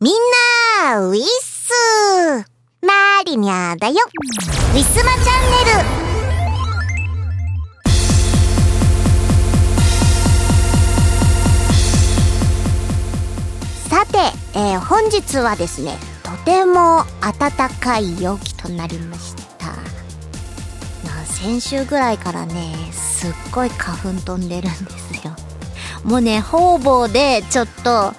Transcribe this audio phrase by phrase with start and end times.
[0.00, 0.14] みん
[0.82, 1.70] な、ウィッス
[2.82, 6.04] マリニャだよウィスマチャンネル
[13.88, 14.18] さて、
[14.58, 19.66] えー本日はですね、とても暖かい陽気となりました。
[21.08, 25.36] な先週ぐらいからね、すっごい花粉飛んでるんですよ。
[26.02, 28.12] もうね、方々でちょっと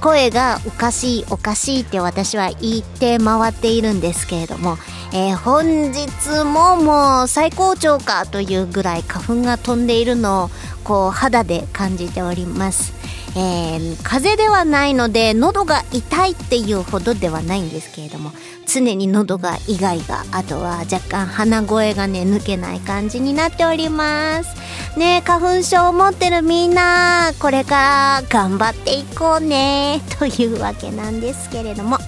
[0.00, 4.76] 声がおかしいおかしいって私は言って回っているんですけれども、
[5.12, 10.50] えー本日ももう最高潮かというぐらい花粉が飛んでいるのを
[10.84, 12.92] こう肌で感じております。
[13.36, 18.32] えー風邪ではないので喉が痛いっていうほどではないんですけれども
[18.68, 24.54] 常に喉がイガイガあとは若干鼻声がね抜けない感じになっております。
[24.98, 31.98] ね花粉症を持ってるみんなこれから頑張っていこうね というわけなんですけれども。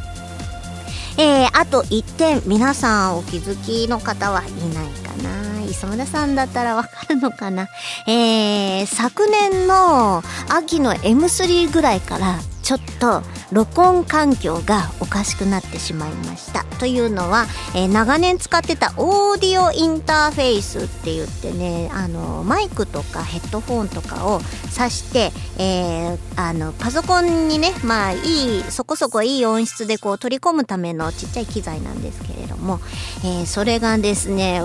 [1.16, 5.62] えー、あと1点皆さんお気づきの方はいないかな。
[5.62, 7.68] 磯村さんだったらわかるのかな。
[8.06, 12.38] えー、昨年の秋の M3 ぐらいから
[12.70, 16.62] ちょっと録音環境がおかしくなってしまいました。
[16.78, 32.78] というのは、えー長年使ってたオーディオインターフェースって言ってねあのマイクとかヘッドフォンとかを挿して、えーあのパソコンにねまあいいそこそこいい音質でこう取り込むためのちっちゃい機材なんですけれども、
[33.24, 34.62] えーそれがですね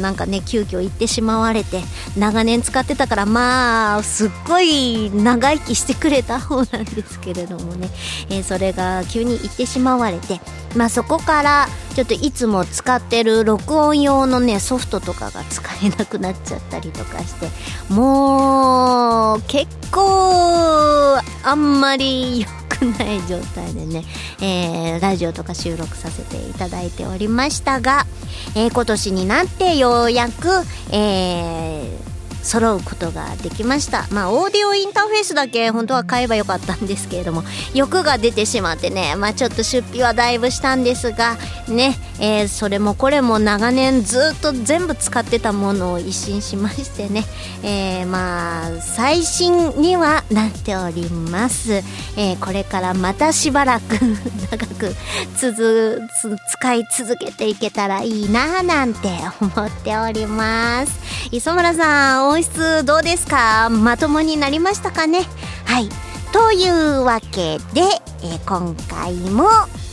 [0.00, 1.82] なんかね急遽行ってしまわれて
[2.16, 7.88] 長年使ってたからまあすっごい長生きしてくれた方なんですけれどもね、
[8.30, 10.40] えーそれが急に行ってしまわれて
[10.76, 17.48] まあそこからちょっといつも使ってる録音用のねソフトとかが使えなくなっちゃったりとかして
[17.92, 24.04] もう結構あんまり良くない状態でね、
[24.40, 28.06] えーラジオとか収録させていただいておりましたが、
[28.54, 30.48] えー今年になってようやく、
[30.92, 32.11] えー
[32.42, 34.06] 揃うことができました。
[34.10, 37.42] まあオーディオインターフェースだけ本当は買えばよかったんですけれども
[37.74, 41.36] 欲が出てしまってねまあちょっと出費はだいぶしたんですが
[41.68, 47.24] ね、えーそれもこれも長年ずっと全部使ってたものを一新しましてね、
[47.62, 51.74] えーまあ最新にはなっております、
[52.16, 53.94] えーこれからまたしばらく
[54.50, 54.94] 長く
[55.36, 59.08] 続つ使い続けていけたらいいななんて
[59.40, 60.92] 思っております。
[61.30, 63.68] 磯村さん音質どうですか？
[63.68, 65.26] まともになりましたかね？
[65.66, 65.90] はい。
[66.32, 67.82] というわけで、
[68.24, 69.44] え今回も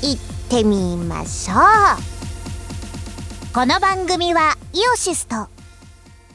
[0.01, 0.17] 行っ
[0.49, 1.57] てみましょう。
[3.53, 5.47] この番組はイオシスとウ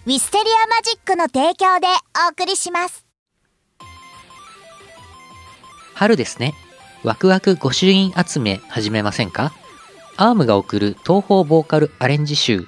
[0.08, 1.86] ィステリアマジックの提供で
[2.26, 3.06] お送りします。
[5.94, 6.52] 春ですね。
[7.02, 9.54] ワクワク御朱印集め始めませんか？
[10.18, 12.66] ARM が贈る東方ボーカルアレンジ集。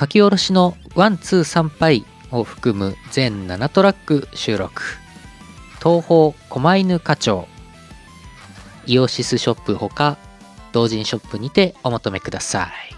[0.00, 4.82] 書き下ろしのワン、ツー、参拝を含む全7トラック収録。
[5.78, 7.48] 東方狛犬課長。
[8.86, 10.16] イオシスショップほか、
[10.72, 12.97] 同人ショップにてお求めください。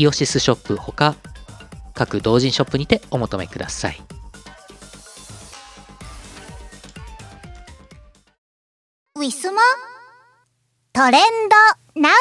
[0.00, 1.14] イオシスショップほか
[1.92, 4.00] 各同人ショップにてお求めください。
[9.16, 9.60] ウィスマ
[10.94, 11.22] トレン
[11.94, 12.12] ドナウ。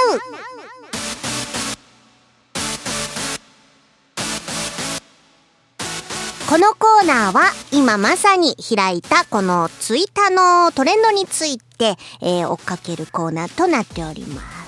[6.49, 14.58] このコーナーは今まさに開いたこのツイッターのトレンドについて、えー追っかけるコーナーとなっております。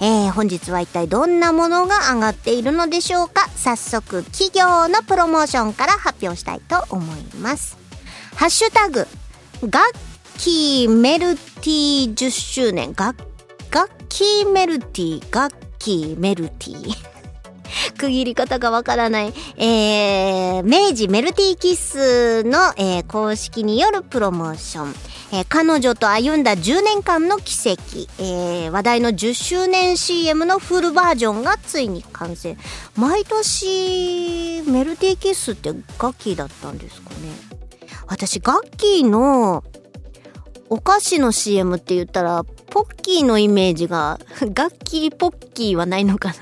[0.00, 3.48] えー、本日は一体どんなものが上がっているのでしょうか？
[3.56, 7.76] 早速企業のプロモーションから発表したいと思います。
[8.36, 9.06] ハッシュタグ
[9.68, 9.82] ガッ
[10.38, 12.92] キーメルティ10周年。
[12.92, 13.16] ガッ
[14.08, 16.94] キーメルティガッキーメルティ
[17.98, 24.94] 区切り方がわからない、えー、明治メルティーキッスの、えー、公式によるプロモーション。
[25.30, 32.56] えー、彼女と歩んだ10年間の奇跡、えー、話題の10周年 CM のフルバージョンがついに完成。
[32.96, 37.16] 毎年、メルティーキッスってガッキーだったんですかね。
[38.06, 39.64] 私、ガッキーの
[40.70, 44.18] お菓子の CM って言ったら、ポッキーのイメージが、
[44.54, 46.34] ガッキーポッキーはないのかな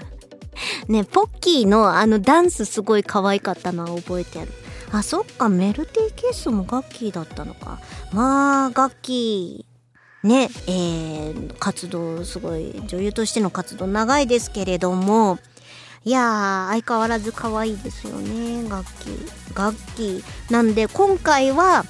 [0.89, 4.53] ね、ポッキーのあのダンスすごい可愛かったのは覚えてある。
[4.93, 7.79] あ、そっか、メルティーケースもガッキーだったのか。
[8.13, 15.39] まあ、ガッキー、ね、えー、活動、すごい、女優としての活動長いですけれども、
[16.05, 19.31] いやー、相変わらず可愛いですよね、ガッキー。
[19.55, 20.53] ガッキー。
[20.53, 21.85] なんで、今回は、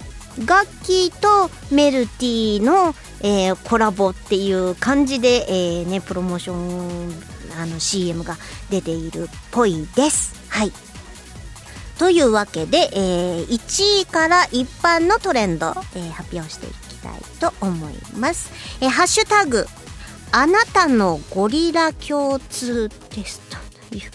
[0.45, 8.37] ガッキーとメルティーの、えー、コラボっていう感じで、えー、ね、プロモーションあの CM が
[8.71, 10.35] 出ているっぽいです。
[10.51, 10.73] はい。
[11.99, 18.51] というわけで、えー、1位から一般のトレンド、えー、発表していきたいと思います。
[18.81, 19.67] えー、ハッシュタグ、
[20.33, 23.57] あなたのゴリラ共通テスト
[23.91, 24.11] という。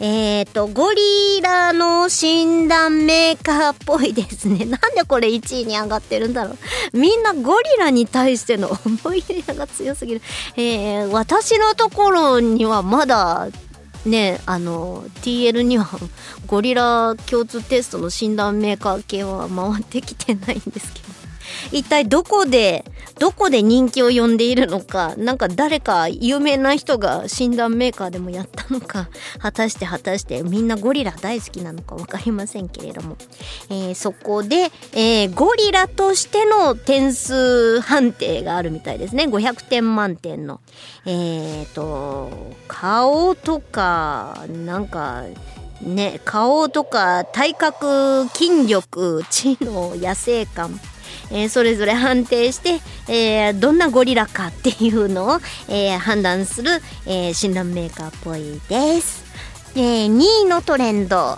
[0.00, 4.64] えっ、ー、と、ゴリラの診断メーカーっぽいですね。
[4.66, 6.96] なんでこれ1位に上がってるんだろう。
[6.96, 10.22] みんなゴリラに対しての思い入れが強すぎる。
[10.56, 13.48] えー、私のところにはまだ、
[14.06, 15.86] ね、あの、TL には
[16.46, 21.17] ゴリラ共通テストの診断メーカー系は回ってきてないんですけど。
[21.72, 22.84] 一体どこで、
[23.18, 29.08] どこで人気を呼んでいるのか、なんか誰か有名な人が診断メーカーでもやったのか、
[29.38, 33.16] 果たして果たしてみんなゴリラ大好きなのかわかりませんけれども、
[33.70, 39.24] えー、そこで、えー、ゴリラとしての点数判定があるみたいですね。
[39.24, 40.60] 500点満点の。
[41.04, 42.30] えっ、ー、と、
[42.68, 45.24] 顔とか、なんか、
[45.80, 50.78] ね、顔とか体格、筋力、知能、野生感、
[51.30, 56.70] えー、それぞれ判定して、えー、どんなゴリラかっていうのを、えー、判断する、
[57.06, 59.24] え診断メーカーっぽいです。
[59.74, 61.36] え2位のトレンド。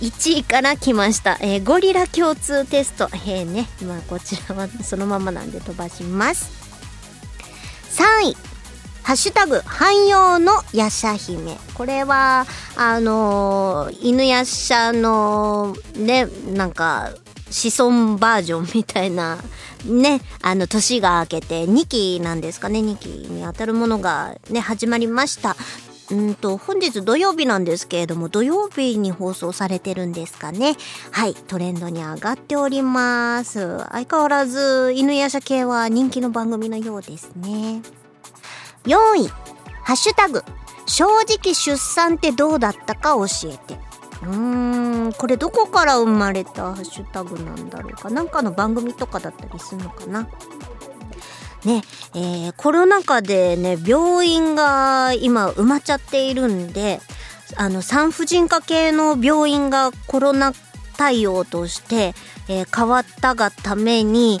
[0.00, 1.38] 1位から来ました。
[1.40, 3.08] えゴリラ共通テスト。
[3.12, 6.50] えー、ね、まあこちらはそのままなんで飛ばします。
[7.90, 8.52] 3位。
[9.02, 11.58] ハッシュタグ、汎用のヤシャ姫。
[11.74, 17.10] これは、あのー、犬ヤシャの、ね、なんか、
[17.52, 19.38] 子孫バージョンみたいな、
[19.84, 25.56] ね、あの、年が明けて2期なんですかね、2期に当たるものがね、始まりました。
[26.10, 30.76] うんと、本日土曜日なんですけれども、土曜日に放送されてるんですかね。
[31.10, 33.78] はい、トレンドに上がっております。
[33.90, 37.82] 相変わらず、犬や車系は人気の番組のようですね。
[38.84, 39.28] 4位、
[39.84, 40.42] ハッシュタグ、
[40.86, 43.91] 正直出産ってどうだったか教えて。
[44.22, 48.10] うーんこれどこから生まれたハッシュタグなんだろうか。
[48.10, 50.28] なんかの番組とかだったりするのかな。
[51.64, 51.82] ね
[52.14, 57.00] えー、コロナ禍でね病院が今埋まっちゃっているんで
[57.56, 60.52] あの産婦人科系の病院がコロナ
[60.96, 62.14] 対応として、
[62.48, 64.40] えー、変わったがために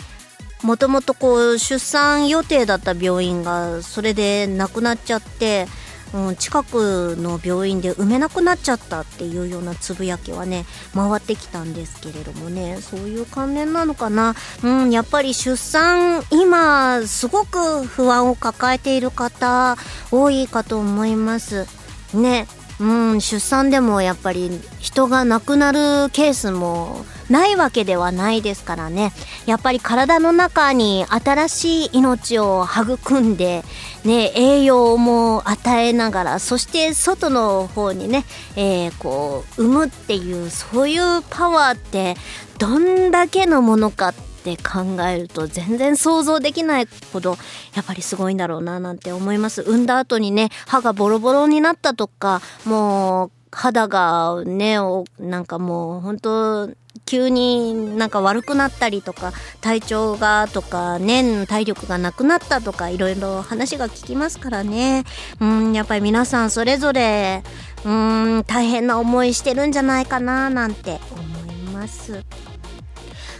[0.62, 5.66] もともとこう出産予定だった病院がそれでなくなっちゃって
[6.14, 19.76] うん、近くの病院で埋めなくなっちゃったっていうようなつぶやきはね回ってきたんですけれどもねそういう関連なのかな、うん、やっぱり出産今すごく不安を抱えている方
[20.10, 21.66] 多いかと思います。
[22.14, 22.46] ね。
[22.80, 29.12] うん出産でもやっぱり人が亡くなるケースもないわけではないですからね。
[29.46, 33.64] やっぱり体の中に新しい命を育んで、
[34.04, 38.24] ね、栄養も与えながらそして外の方にね、
[38.56, 42.16] えー、こう産むっていうそういうパワーって
[42.58, 47.36] どんだけのものかってって考えると全然想像できないほど
[47.74, 49.62] やっぱりすごいんだろうななんて思います。
[49.62, 54.78] 産んだ後にね歯がボロボロになったとかもう肌がね
[55.20, 56.70] なんかもう本当
[57.04, 65.04] 急になんか悪くなったりとか体調がとかね体力がなくなったとかいろいろ話が聞きますからね。
[65.40, 67.42] うんやっぱり皆さんそれぞれ
[67.84, 72.24] うん大変な思いしてるんじゃないかななんて思います。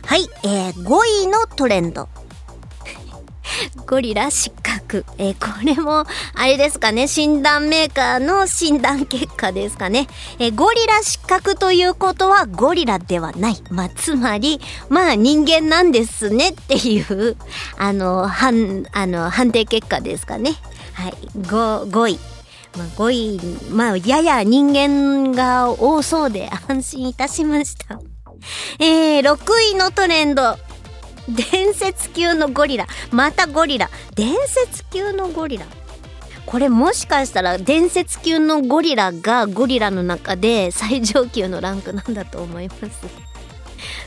[0.06, 2.09] はい、えー、5位のトレンド
[3.87, 5.04] ゴリラ失格。
[5.18, 6.04] えー、これも、
[6.35, 10.06] あれですかね、診断メーカーの診断結果ですかね。
[10.38, 13.56] えー、ゴリラ失格ということはゴリラではない。
[13.71, 17.37] まあ、つまり、まあ人間なんですねっていう、
[17.78, 20.52] あの、判、あの、判定結果ですかね。
[20.94, 21.12] はい。
[21.38, 22.18] 5、5位。
[22.76, 28.00] まあ、5位、まあ、やや人間が多そうで安心いたしました。
[28.78, 29.37] えー、6
[29.72, 30.56] 位のトレンド。
[31.28, 32.87] 伝説級のゴリラ。
[33.11, 33.90] またゴリラ。
[34.14, 35.66] 伝説級のゴリラ。
[36.46, 43.31] これもしかしたら伝説級のゴリラがゴリラの中で最上級のランクなんだと思います。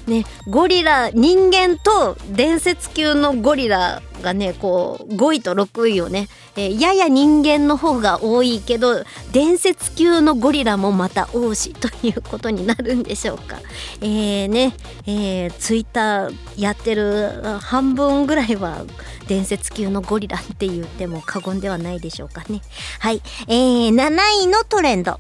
[0.08, 13.60] ね、ゴリラ、人間と伝説級のゴリラがね、こう、5位と6位をね、えー、やや人間の方が多いけど、伝説級のゴリラもまた多しということになるんでしょうか。
[14.02, 14.76] えー、ね、
[15.08, 18.86] えー、ツイッターやってる半分ぐらいは
[19.28, 22.62] 伝説級のゴリラって言っても過言ではないでしょうかね。
[23.00, 23.22] はい。
[23.48, 25.20] えー、7位のトレンド。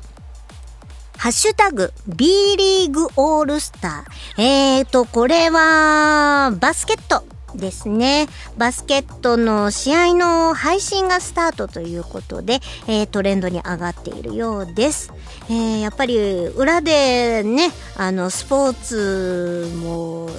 [1.18, 4.42] ハッシュタグ、B リーグオールスター。
[4.42, 8.28] えーと、これは、バスケットですね。
[8.58, 15.12] バスケットの試合の配信がスタートということで、えー、トレンドに上がっているようです。
[15.50, 20.30] えー、やっぱり裏でね、あの、スポーツも、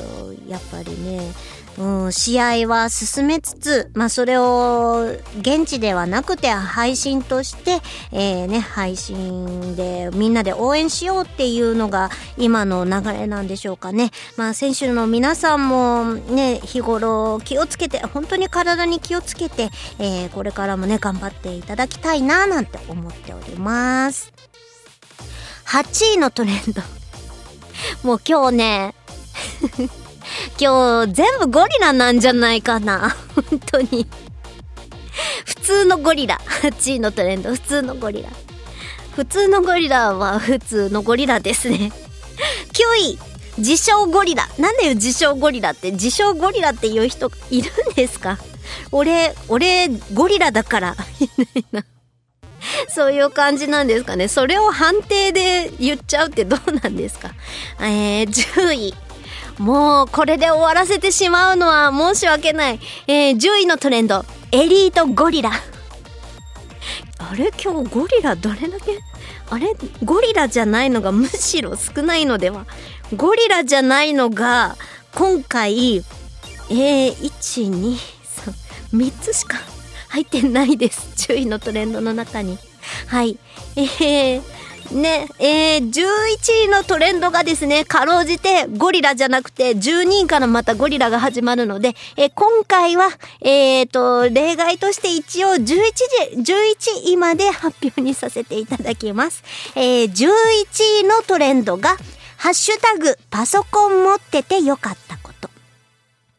[0.49, 1.33] やっぱりね、
[1.79, 5.07] うん、試合は進めつつ、まあ、それを
[5.41, 7.81] 現地ではなくて配信として、
[8.13, 14.11] えー、ね、配信でみんなで応援しようっていうのが今の流れなんでしょうかね。
[14.37, 24.33] まあ、選手の皆さんもね、日頃気をつけて、本当に体に気をつけて、えー、これからもね、頑張っていただきたいな、なんて思っております。
[25.67, 26.81] 8位のトレンド。
[28.03, 28.95] もう今日ね
[30.61, 33.17] 今日全部ゴリラなんじゃないかな。
[33.35, 34.07] 本当に。
[35.45, 36.39] 普通のゴリラ。
[36.63, 38.29] 8位のトレンド、普通のゴリラ。
[39.15, 41.91] 普通のゴリラは普通のゴリラですね。
[42.73, 43.19] 9位、
[43.59, 44.49] 自称ゴリラ。
[44.59, 48.39] なんで自称ゴリラって自称ゴリラっていう人いるんですか？
[48.93, 50.97] 俺、俺、ゴリラだから。
[52.89, 54.29] そういう感じなんですかね。
[54.29, 57.31] それを判定で言っちゃうってどうなんですか？
[57.81, 58.95] えー、10位。
[59.59, 62.81] もうこれで終わらせてしまうのは申し訳ない。
[63.07, 65.51] えー、10位のトレンド、エリートゴリラ。
[67.19, 67.51] あれ？
[67.63, 69.01] 今日ゴリラどれだけ？
[69.51, 69.73] あれ？
[70.05, 72.67] ゴリラじゃないのがむしろ少ないのでは？
[73.17, 74.77] ゴリラじゃないのが
[75.15, 77.97] 今回、えー、1、2、
[78.93, 79.57] 3、3つしか
[80.09, 81.31] 入ってないです。
[81.33, 82.59] 10位のトレンドの中に。
[83.07, 83.39] はい。
[83.77, 84.43] えー、
[84.93, 93.09] ね、えー、11位のトレンドがですね、かろうじてゴリラじゃなくて12位からまたゴリラが始まるので、えー、今回は、
[93.41, 99.43] えーと、例外として一応11時、11位まで発表にさせていただきます。
[99.75, 101.97] えー、11位のトレンドが、
[102.37, 105.17] ハッシュタグ、パソコン持っててよかった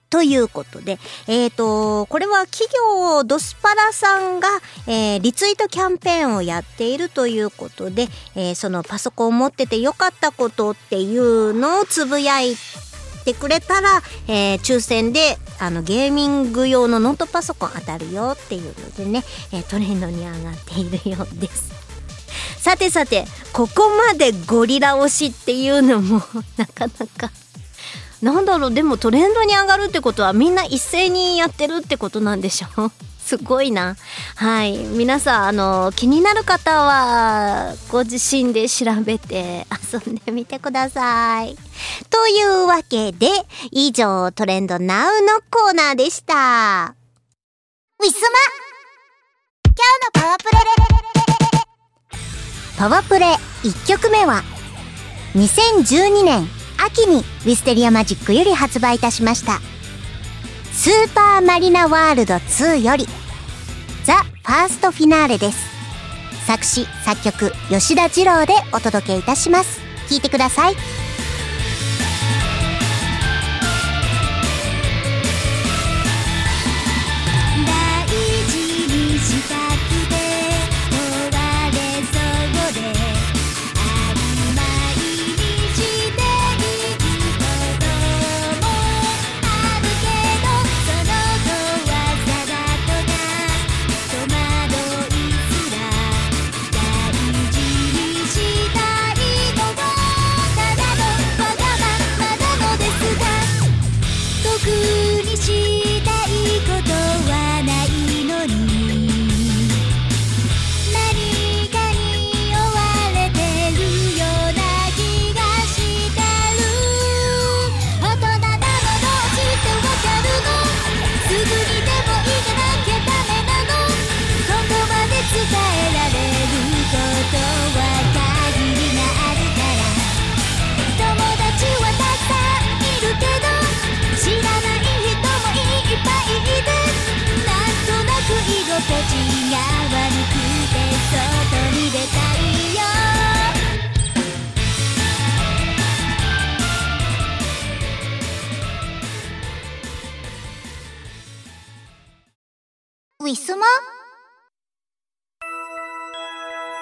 [0.10, 4.48] ということで、えっ、ー、と、これは企業ドスパラさんが、
[4.88, 12.56] えー、リツイートキャンペーンをやっているということで、えー、そのパソコンを持っててよかったことっていうのをつぶやい
[13.26, 21.88] てくれたら、え、抽選であのゲーミング用のノートパソコン当たるよっていうのでね、え、トレンドに上がっているようです。
[22.58, 26.22] さてさて、ここまでゴリラ推しっていうのも
[26.58, 27.32] なかなか
[28.22, 32.92] なんだろうでもトレンドに上がるってことはみんな一斉にやってるってことなんでしょ
[33.28, 33.98] すごいな。
[34.36, 34.78] はい。
[34.78, 41.58] 皆さん、あの、気になる方は、ご自身で調べて遊んでみてください。
[42.10, 43.30] というわけで、
[43.72, 46.96] 以上、トレンドナウのコーナーでした。
[48.00, 48.40] ウィスマ
[49.66, 50.58] 今日のパワープレ
[52.78, 53.26] パワープレ
[53.64, 54.42] 1曲目は、
[55.36, 59.60] 2012年秋にウィステリアマジックより発売いたしました。
[60.72, 63.08] スーパーマリナワールド2より
[64.04, 65.58] ザ・ファーストフィナーレです。
[66.46, 69.82] 作詞作曲吉田二郎でお届けいたします。
[70.10, 71.07] 聴いてください。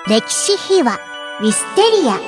[0.08, 1.00] 歴史秘話
[1.42, 2.20] ウィステリア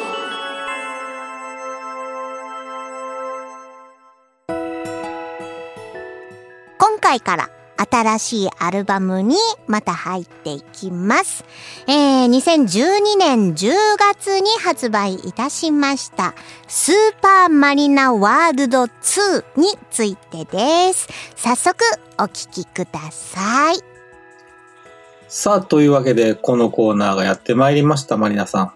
[6.80, 9.36] 今回から新しいアルバムに
[9.68, 11.46] また入っていきます。
[11.88, 16.34] えー、2012年10月に発売いたしました、
[16.68, 21.08] スーパーマリナワールド2についてです。
[21.36, 21.86] 早速
[22.18, 23.97] お聞きください。
[25.30, 28.72] さあ、というわけで、このコーナーがやってまいりました、マリナさん。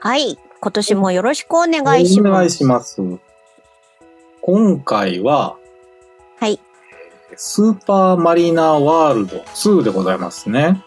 [0.00, 0.36] はい。
[0.60, 2.30] 今年もよろしくお願いします。
[2.30, 3.00] お願いします。
[4.40, 5.56] 今回は、
[6.40, 6.58] はい。
[7.36, 10.82] スーパーマリナワールド2でございますね。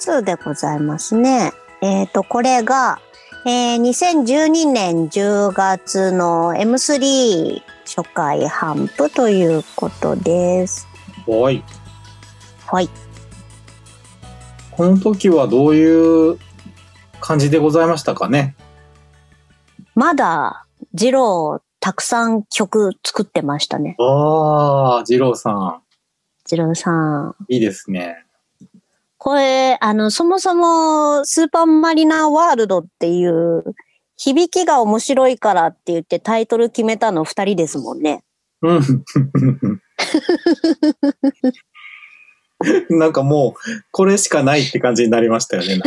[0.00, 1.52] 2でございますね。
[1.80, 2.98] えっ、と、これが、
[3.46, 10.88] えー2012年10月の M3 初回頒布ということです。
[11.26, 11.62] はい。
[12.66, 12.90] はい。
[14.80, 16.38] この時はどういう
[17.20, 18.56] 感じでございましたかね？
[19.94, 23.94] まだ、ジロー、たくさん曲作ってましたね。
[23.98, 25.82] ああ、二郎さ
[26.46, 27.26] ジローさん。
[27.28, 28.24] ん、いいですね。
[29.18, 33.62] これ、あの、そもそも、スーパーマリナワールドっていう、
[34.16, 38.24] 響きが面白いからって言ってタイトル決めたの二人ですもんね。
[38.62, 38.80] うん。
[42.90, 45.80] なんかもう、これしかないって感じになりましたよね。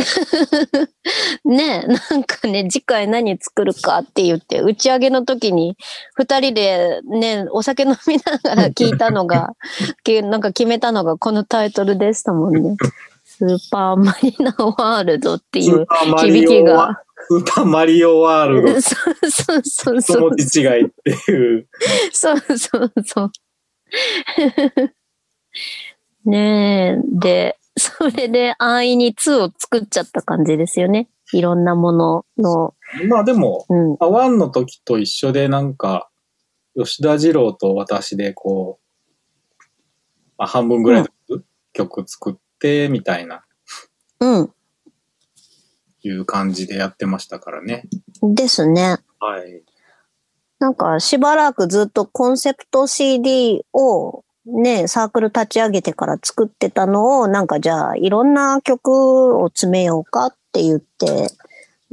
[1.44, 5.76] ねえ、なんかね、次回何作るかって言って、打ち上げの時に、
[6.14, 9.52] 二人でね、お酒飲みながら聞いたのが、
[10.02, 12.76] けなんか決めたのがこのタイトルでしたもんね。
[13.24, 15.86] スーパーマリナワールドっていう
[16.18, 17.02] 響きが。
[17.26, 20.36] スーパーマリオワールドそうそうそうとそう文。
[20.36, 21.66] 字違いっていう。
[22.12, 23.32] そうそうそう。
[26.24, 31.08] ねえ、で、 それで安易に2を作っちゃった感じですよね。
[31.32, 32.74] いろんなものの。
[33.08, 33.90] まあでも、うん。
[33.92, 36.08] まあワンの時と一緒でなんか、
[36.76, 39.62] 吉田二郎と私でこう、
[40.36, 41.08] まあ、半分ぐらいの
[41.72, 43.44] 曲作って、みたいな、
[44.20, 44.50] うん。
[46.02, 47.84] いう感じでやってましたからね。
[48.22, 48.98] ですね。
[49.20, 49.62] はい。
[50.58, 61.28] なんかしばらくずっとコンセプト CD をね、サークル立ち上げてから作ってたのを、なんかじゃあいろんな曲を詰めようかって言って、うん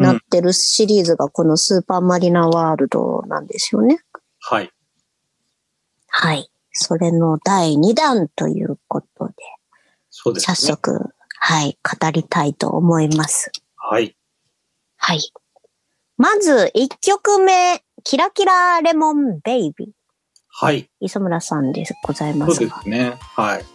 [0.01, 3.99] なってるシリーズがこのスーパーマリナワールドなんですよね。
[4.39, 4.71] はい。
[6.07, 6.49] はい。
[6.73, 9.33] それの第2弾ということで、
[10.09, 10.55] そうですね。
[10.55, 13.51] 早速、はい、語りたいと思います。
[13.75, 14.15] はい。
[14.97, 15.19] はい。
[16.17, 19.89] まず、1曲目、キラキラレモンベイビー。
[20.53, 20.89] はい。
[20.99, 22.67] 磯村さんでございまそう。
[22.67, 23.17] ですね。
[23.35, 23.65] はい。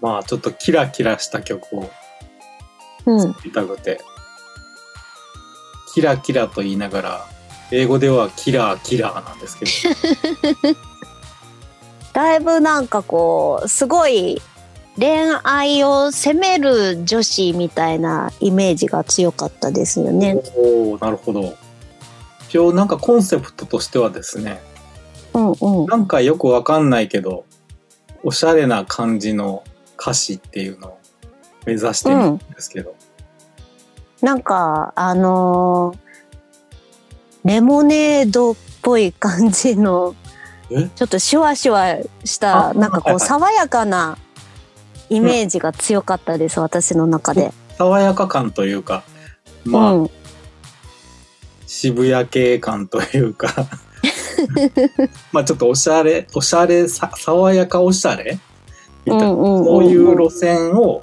[0.00, 1.90] まあちょっとキラキラした曲を
[3.06, 3.34] うん。
[3.44, 4.00] 見たくて、
[5.94, 7.26] キラキラと言いながら、
[7.70, 10.76] 英語ではキラーキラーなんですけど、
[12.12, 14.40] だいぶなんかこう、すごい
[14.98, 15.08] 恋
[15.44, 20.42] 愛を責める女子みたいなイメージが強かったですよね。
[20.56, 21.54] おおなるほど。
[22.48, 24.60] 一応なんかコンセプトとしてはですね、
[25.38, 25.86] うんうん。
[25.86, 27.44] なんかよくわかんないけど、
[28.22, 29.62] おしゃれな感じの
[29.98, 30.98] 歌詞っていうのを
[31.64, 32.94] 目指してるんですけど、
[34.20, 35.98] なんか、あのー
[37.44, 40.14] レモネードっぽい感じの、
[40.70, 40.88] え？
[40.88, 44.18] ちょっとシュワシュワした、あなんかこう、爽やかな
[45.08, 47.52] イメージが強かったです、私の中で。
[47.78, 49.04] 爽やか感というか、
[49.64, 50.10] うまあ、ん。
[51.66, 53.48] 渋谷系感というか、
[55.32, 58.38] まあちょっとおしゃれ、おしゃれさ、爽やかおしゃれ？
[59.04, 61.02] みたいな、うんうんうんそういう路線を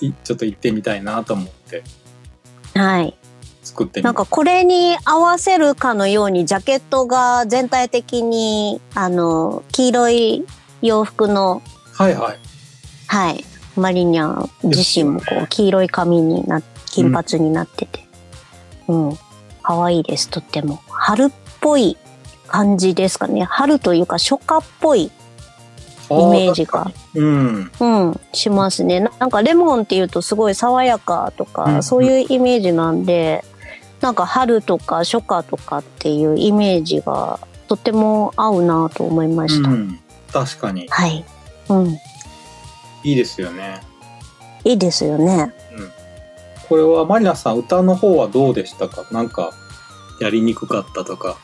[0.00, 1.82] いちょっと行ってみたいなと思って。
[2.74, 3.16] はい。
[3.62, 10.44] 作ってみなんかこれに合わせるかのようにジャケットが全体的にあの黄色い
[10.82, 12.38] 洋服のはいはい。
[13.08, 13.44] はい。
[13.76, 18.06] マリニャ自身もこう黄色い髪にな金髪になってて、
[18.88, 19.18] うん。
[19.62, 20.80] 可愛いですとっても。
[20.88, 21.30] 春っ
[21.60, 21.96] ぽい
[22.48, 25.10] 感じですかね春というか初夏っぽいイ
[26.08, 27.70] メージがうん。
[27.80, 29.00] うん、しますね。
[29.00, 33.44] ななんかレモンっていうとすごい爽やかとか、うんそういうイメージなんで、
[34.00, 39.68] なんか春とか初夏とかっていうイメージがとっても合うなと思いました。
[39.68, 39.98] うん。
[40.32, 40.86] 確かに。
[40.88, 41.24] はい。
[41.68, 41.88] うん。
[43.02, 43.80] いいですよね。
[44.62, 45.52] いいですよね。
[46.68, 49.06] これはマリナさん、歌の方はどうでしたか？
[49.12, 49.52] なんか、
[50.20, 51.36] やりにくかったとか、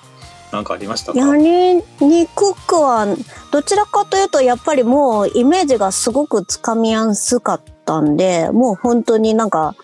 [0.53, 1.19] なんかありましたか？
[1.19, 3.07] やりにくくは、
[3.51, 9.75] どちらかというと、やっぱりもうイメージがすごくつかみやすかったんで、もう本当になんか、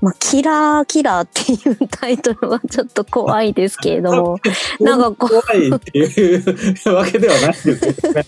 [0.00, 4.38] まあ、キラーキラーっていうタイトルはちょっと怖いですけれども、
[4.78, 8.26] なんかこう怖いっていうわけではないですよね。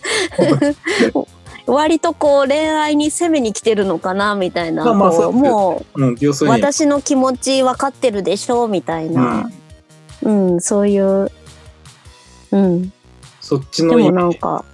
[1.66, 9.50] 割とこう恋愛に攻めに来てるのかなみたいな、まあまあそうもううるに、私の気持ち分かってるでしょみたいな、
[10.22, 11.30] うん、そういう、
[12.50, 12.92] うん、
[13.40, 14.16] そっちでものイメージ。
[14.16, 14.64] なんか、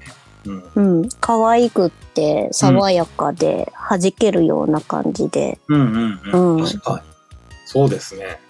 [0.46, 6.56] うんうん、可愛くって爽やかで弾けるような感じで、うんうんうん。
[6.56, 7.14] うん確かに。
[7.66, 8.24] そうですね。
[8.24, 8.44] うん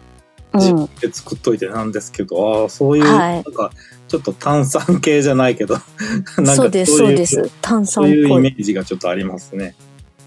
[0.54, 3.72] 自分、で作っといてなんですけど、ああ、そういう、はいなんか、
[4.06, 5.74] ちょっと炭酸系じゃないけど、
[6.38, 7.50] なんかそうです、そうでそす。
[7.60, 8.28] 炭そういう。
[8.28, 9.74] イメージがちょっとありますね。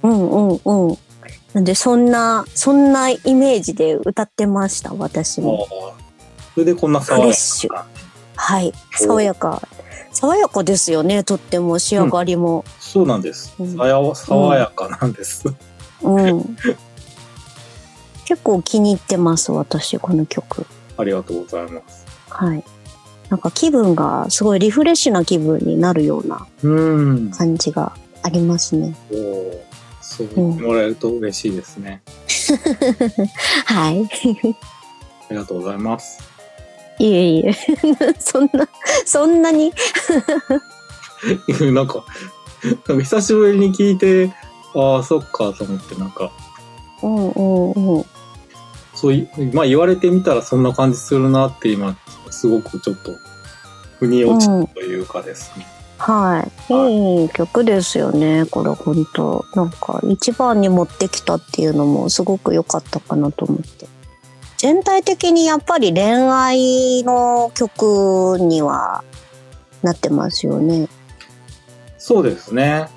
[0.04, 0.98] うんうんうん。
[1.54, 5.66] なんで、そんな、そんなイメージで歌ってました、私も。
[5.72, 6.07] ああ
[6.58, 7.86] それでこんな爽やかな。
[8.36, 8.74] はい。
[8.94, 9.62] 爽やか。
[10.12, 12.66] 爽やかですよね、とっても仕上がりも。
[12.80, 13.54] そうなんです。
[13.60, 15.44] うんさや爽やかなんです。
[16.02, 16.58] うん。
[18.26, 20.66] 結構気に入ってます、私、この曲。
[20.98, 22.08] ありがとうございます。
[22.28, 22.64] はい。
[23.30, 27.30] なんか気分がすごいリフレッシュな気分になるようなうん。
[27.30, 27.92] 感じが
[28.24, 28.96] ありますね。
[29.12, 29.60] おー
[30.02, 32.02] そう言ってもらえると嬉しいですね。
[33.66, 34.10] はい。
[35.30, 36.37] ありがとうございます。
[37.00, 37.54] いえいえ。
[38.20, 38.68] そんな、
[39.06, 39.74] そんなに？
[41.74, 42.04] なんか、
[42.88, 44.34] なんか久しぶりに聞いて、
[44.76, 46.32] ああ、そっかと思って、なんか、
[47.02, 48.06] うんうんうん。
[48.96, 51.96] そうい、まあ言われてみたらそんな感じするなって今、
[52.32, 53.12] すごくちょっと、
[54.00, 55.68] 腑に落ちたというかですね。
[55.98, 56.74] はい。
[57.22, 63.88] いい曲ですよね、これ本当なんか一番に持ってきたっていうのもすごく良かったかなと思って。
[64.58, 69.04] 全体的にやっぱり恋愛の曲には
[69.84, 70.88] なってますよね。
[71.98, 72.90] そうですね。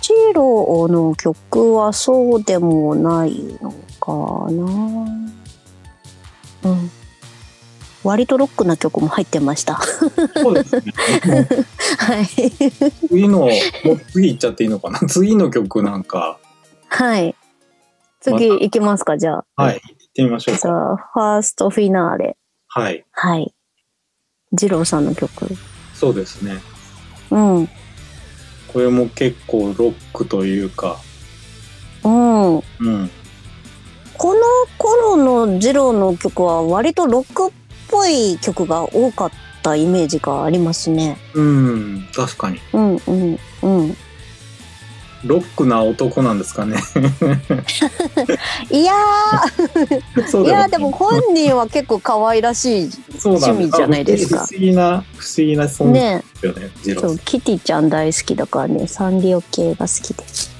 [0.00, 4.12] ジローの曲はそうでもないのか
[4.50, 5.30] な。
[6.64, 6.90] うん。
[8.02, 9.80] 割とロックな曲も入ってました。
[10.36, 10.82] そうですね。
[11.98, 12.26] はい。
[13.08, 13.50] 次の、もう
[14.12, 15.00] 次行っちゃっていいのかな？
[15.00, 16.38] 次の曲なんか、
[16.88, 17.34] はい。
[18.20, 19.62] 次行きますか、じゃあ。
[19.62, 20.60] はい、行ってみましょうか。
[20.60, 22.36] じゃあ、ファーストフィナーレ。
[22.68, 23.54] はい、はい。
[24.52, 25.46] ジローさんの曲。
[25.94, 26.58] そうですね。
[27.30, 27.68] うん。
[28.68, 30.98] これも結構ロックというか、
[32.04, 32.56] うん。
[32.56, 32.62] うん。
[34.16, 34.40] この
[34.78, 37.52] 頃のジローの曲は割とロックっ
[37.88, 39.30] ぽい曲が多かっ
[39.62, 41.16] たイメージがありますね。
[41.34, 42.58] うん、確かに。
[42.72, 43.96] うんうんうん。
[45.24, 46.76] ロックな男なんですかね。
[48.70, 52.90] いやー、いやーでも本人は結構可愛らしい。
[53.22, 56.24] 趣味じゃないですか不思議な、不思議な存在ね。
[56.34, 60.50] ですよね、ジローそう、キティちゃん大好きだからね、サンリオ系が好きです。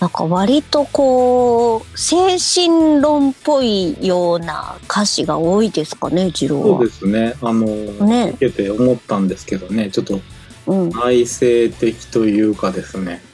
[0.00, 6.78] なんか割とこう、精神論っぽいような歌詞が多いですかね、ジローは。
[6.78, 7.34] そうですね。
[7.40, 7.66] あの、
[8.06, 10.20] ね見てて思ったんですけどね、ちょっと
[10.66, 13.22] うん、内省的というかですね、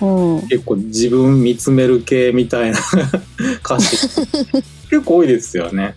[0.00, 2.78] 結構自分見つめる系みたいな
[3.64, 3.96] 歌詞、
[4.90, 5.94] 結構多いですよね。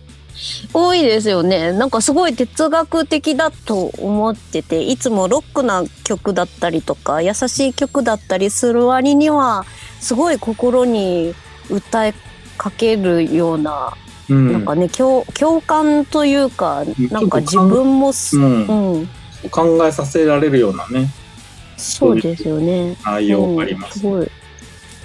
[0.72, 1.72] 多いですよね。
[1.72, 9.66] なんかすごい哲学的だと思ってて、いつもロックな曲だったりとか、優しい曲だったりする割には、
[10.00, 11.34] すごい心に
[11.68, 12.14] 訴え
[12.56, 13.92] かけるような、
[14.30, 14.52] うん。
[14.52, 19.08] なんかね、共共感というか、なんか自分もす、うんうん、
[19.50, 21.10] 考えさせられるようなね、
[21.80, 22.96] そうですよね。
[23.04, 23.96] 内容があります。
[23.96, 24.30] うん、すごい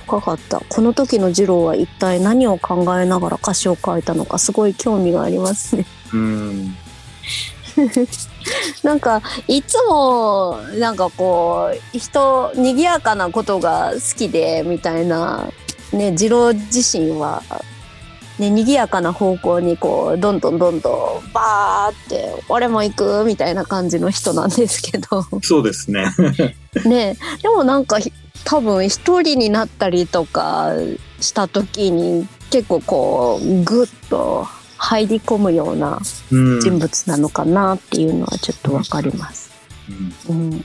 [0.06, 0.62] 深かった。
[0.70, 5.86] この時の二郎は一体何を考えながら歌詞を書いたのか、すごい興味がありますね。
[6.14, 6.76] うん。
[8.84, 15.50] なんかいつもなんかこう人賑やかなことが好きでみたいな
[15.92, 17.44] ね次郎自身は
[18.40, 26.06] ね賑やかな方向にこうどんどんどんどんバーって俺も行くみたいな感じの人なんですけどそうですね。
[26.86, 28.12] ねでもなんかひ
[28.44, 30.74] 多分一人になったりとか
[31.20, 36.00] した時に結構こうグッと入り込むような
[36.32, 36.60] うん。
[36.60, 39.52] 人物なのかなっていうのはちょっとわかります。
[40.30, 40.50] うんうん。
[40.52, 40.64] ね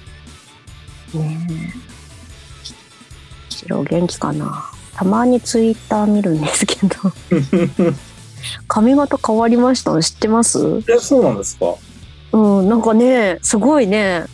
[1.14, 1.90] え。
[3.48, 4.70] 白元気かな。
[5.00, 6.94] たまにツイッター見るんですけど。
[8.68, 9.92] 髪型変わりました？
[9.92, 10.58] の知ってます？
[10.90, 11.74] え、そうなんですか？
[12.32, 14.26] うん、なんかね、すごいね、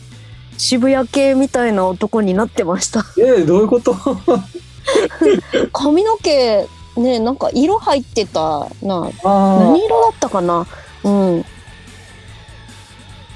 [0.59, 3.05] 渋谷系みたいな男になってました。
[3.17, 3.95] えどういうこと？
[5.73, 9.09] 髪の毛、ね、なんか色入ってたな。
[9.23, 10.67] あ何色だったかな？
[11.05, 11.45] うん。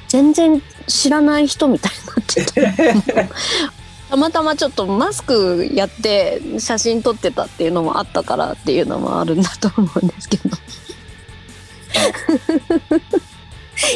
[0.08, 3.28] 全然知らない人みたいになってて
[4.10, 10.56] たまたまちょっとマスクやって写真撮ってたっていうのもあったからっていうのもあるんだと思うんですけど。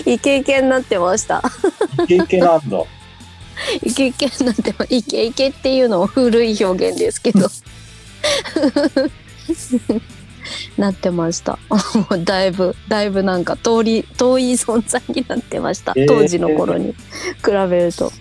[0.07, 1.43] イケイケになってました。
[2.05, 2.85] イケイケなんだ。
[3.83, 7.49] イケイケになってまイケイケっていうのも古い表現ですけど。
[10.79, 11.59] なってました。
[11.69, 15.93] もうだいぶだいぶなんか遠り遠い存在になってました。
[15.97, 16.07] えー。
[16.07, 18.13] 当時の頃に比べると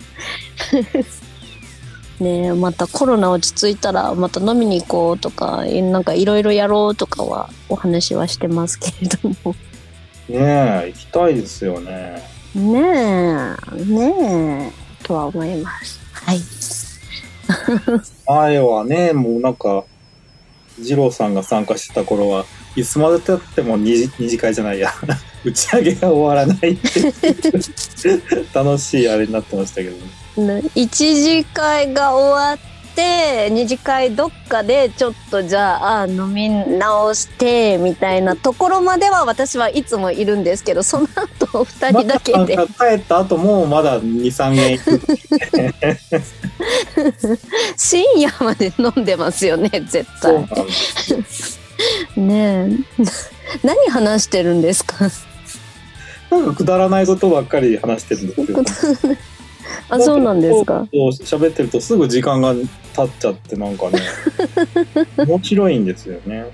[2.20, 9.54] ねえまたコロナ落ち着いたらまた飲みに行こうとかなんかいろいろやろうとかはお話はしてますけれども。
[10.28, 12.22] ねえ、行きたいですよね。
[12.54, 14.72] ねえね
[15.02, 16.00] えとは思います。
[16.12, 16.40] はい。
[18.26, 19.84] 前はね、もうなんか、
[20.78, 24.90] 二郎さんが参加してた頃は、いつまで経っても二次二次会じゃないや、
[25.44, 27.12] 打ち上げが終わらないって
[28.54, 30.23] 楽しいあれになってましたけどね。
[30.36, 32.58] ね一次会が終わっ
[32.94, 45.00] て二次会どっかでちょっとじゃああ飲み直してみたいなところまでは私はいつもいるんですけどその後二人だけでまた帰った後もまだ2、3軒行く。
[47.76, 50.46] 深夜まで飲んでますよね絶対。
[52.16, 53.04] ねえ
[53.64, 55.10] 何話してるんですか？
[56.30, 58.62] なんかくだらないことばっかり話してるんですけど。
[59.88, 60.86] あそうなんですか。
[60.92, 63.98] 喋ってるとすぐ時間が経っちゃってなんかね、
[65.26, 66.46] 面白いんですよね。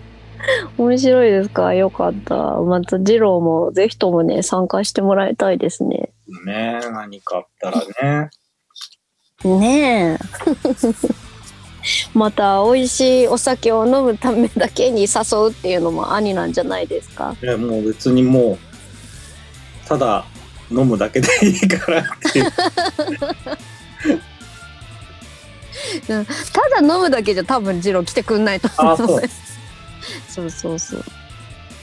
[0.79, 1.75] 面白いですか？
[1.75, 2.35] よかった。
[2.35, 6.11] また次郎もぜひともね参加してもらいたいですね。
[6.47, 7.83] ね何かあったら
[8.23, 8.31] ね。
[9.45, 10.19] ねえ。
[12.15, 17.35] また美味しいお酒を飲むためだけに誘うっていうのもありなんじゃないですか？
[17.43, 18.59] いやもう別にも
[19.85, 20.25] う、ただ
[20.71, 22.51] 飲むだけでいいからっていう。
[26.07, 29.23] ただ飲むだけじゃ多分次郎来てくんないと思うあそう。
[30.29, 31.05] そうそうそう。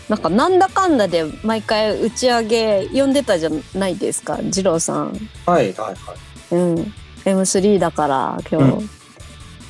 [0.10, 5.30] なんかなんだかんだで毎回打ち上げ呼んでたじゃないですか次郎さん。
[5.46, 6.56] はいはいはい。
[6.56, 6.94] うん。
[7.26, 8.90] M3 だから今日、う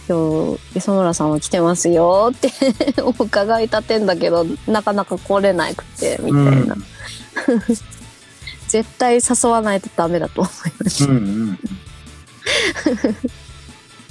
[0.08, 2.51] 今日磯村さんは来てますよって
[3.01, 6.65] お伺い立てんだけどなかなか来れなくてみたいな、うん
[8.67, 10.53] 絶対誘わないとダメだと思い
[10.84, 11.60] ます、うんうん。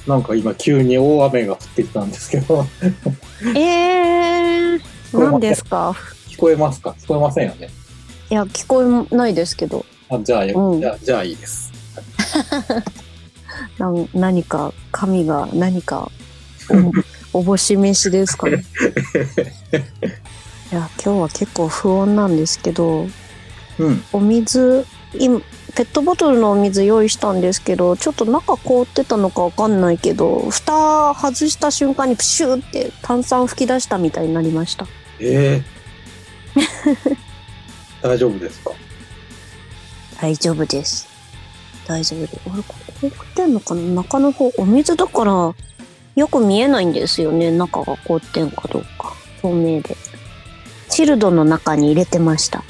[0.06, 2.66] なんか今急に大雨が降ってきたんですけど、
[3.54, 4.80] えー、
[5.12, 5.94] 何ですか？
[6.28, 6.90] 聞こえますか？
[6.98, 7.68] 聞こえませんよね。
[8.30, 9.84] いや聞こえないですけど。
[10.08, 10.80] あじゃあ、うん。
[10.80, 11.72] じゃあ、じゃあいいです。
[13.78, 16.10] なん何か神が何か
[17.32, 18.64] お おぼし飯ですかね。
[20.72, 23.06] いや今日は結構不穏なんですけど
[23.78, 24.04] うん。
[24.12, 24.86] お水
[25.18, 25.40] 今
[25.74, 34.86] ペットボトルのお水用意したんですけどちょっと中凍ってたのかわかんないけど蓋外した瞬間にプシューって炭酸吹き出したみたいになりました。
[35.20, 35.62] え
[36.56, 36.60] え
[38.02, 38.70] 大丈夫ですか？
[40.20, 41.06] 大丈夫です。
[41.86, 42.40] 大丈夫です。
[42.52, 43.82] あれここ凍ってんのかな？
[44.02, 45.54] 中の方お水だから
[46.16, 47.50] よく見えないんですよね。
[47.50, 49.12] 中が凍ってんかどうか。
[49.42, 49.96] 透明で。
[50.88, 52.64] チルドの中に入れてました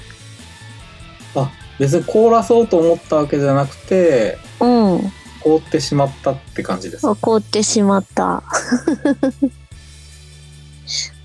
[1.43, 7.07] あ、別に凍らそうと思ったわけじゃなくて、うん凍ってしまったって感じです。
[7.09, 8.43] あ凍ってしまった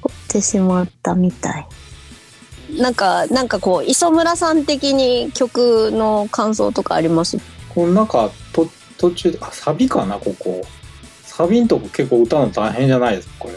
[0.02, 1.68] 凍ってしまったみたい
[2.78, 7.38] なんかなんかこう磯村さん的に曲の感想とかあります？
[7.74, 10.62] このなんか、と、途中で、あ、サビかな、ここ。
[11.24, 13.54] サビんとこ結構歌うの大変じゃないですか、これ。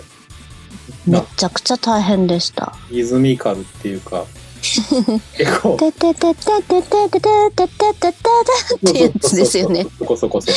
[1.07, 4.25] めちゃくちゃ大変でしたリズミカルっていうか、
[4.65, 9.87] 結構、ててててててててててててってやつですよね。
[10.05, 10.51] こそこそ。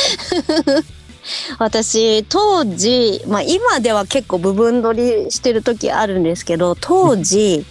[1.58, 7.66] 私当時まあ今では結構部分取りしてる時あるんですけど当時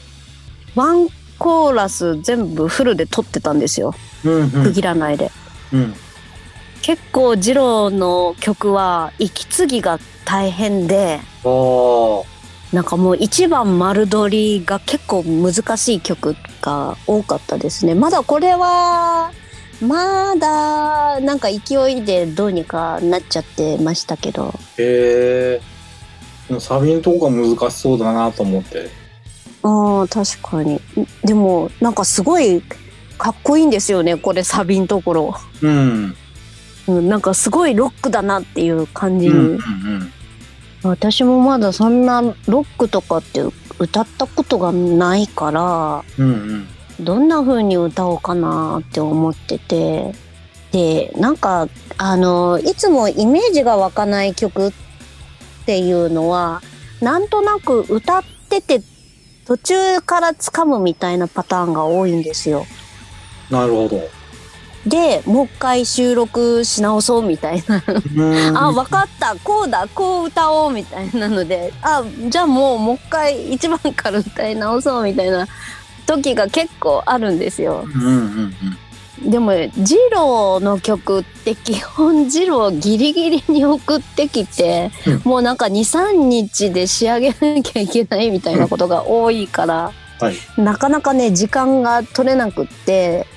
[0.75, 1.07] ワン
[1.39, 4.73] コーラス全部フルで撮ってたんですようんう区。
[4.73, 5.31] 切らないで。
[5.73, 5.93] うん。
[6.81, 11.19] 結構二郎の曲は息継ぎが大変で。
[12.73, 19.31] なんかもう一番丸取りが結構難しい曲が多かったですねまだこれは
[19.81, 26.59] まだなんか勢いでどうにかなっちゃってましたけどへえ。
[26.59, 28.89] サビのとこが難しそうだなと思って。
[29.63, 30.79] ああ確かに
[31.25, 32.61] でもなんかすごい
[33.17, 36.15] かっこいいんですよねこれサビのところ、うん。
[36.87, 40.13] うん、なんかすごいロックだなっていう感じに、うんうんうん。
[40.83, 43.41] 私もまだそんなロックとかって
[43.79, 46.67] 歌ったことがないからうんうん。
[46.99, 50.13] どんな風に歌おうかなって思ってて
[50.71, 54.71] でなんかあのいつもイメージが湧かない曲っ
[55.65, 56.61] ていうのは
[57.01, 58.81] なんとなく歌ってて
[59.45, 62.65] 途中から掴むみたいなパターンが多いんですよ。
[63.49, 64.09] なるほど。
[64.85, 67.83] でもう一回収録し直そうみたいな。
[68.55, 69.35] ああ分かった。
[69.43, 69.87] こうだ。
[69.93, 71.73] こう歌おうみたいなので。
[71.81, 75.47] あじゃあもうもう一回一番から歌い直そうみたいな
[76.05, 77.85] 時が結構あるんですよ。
[77.85, 78.55] うんうん
[79.21, 79.31] うん。
[79.31, 85.21] でもジローの曲って基本ジローギリギリに送ってきて、うん。
[85.25, 90.61] もうなんか23日で仕上げなきゃいけないみたいなことが多いから、はい。
[90.61, 93.27] なかなかね時間が取れなくって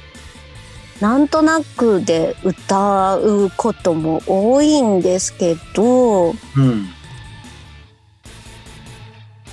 [1.01, 6.89] なんとなくで歌うことも多いんですけどうん。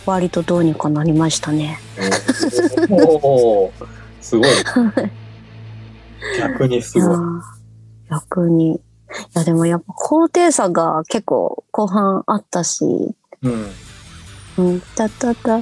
[0.05, 1.79] 割とどうにかなりましたね。
[2.89, 3.71] おー
[4.21, 4.47] すごい。
[6.39, 7.17] 逆にすごい。
[8.09, 8.75] 逆に。
[8.75, 8.79] い
[9.33, 12.85] やでもやっぱ高低差が結構後半あったし、
[13.41, 13.71] うん。
[14.57, 15.61] うん、たたた、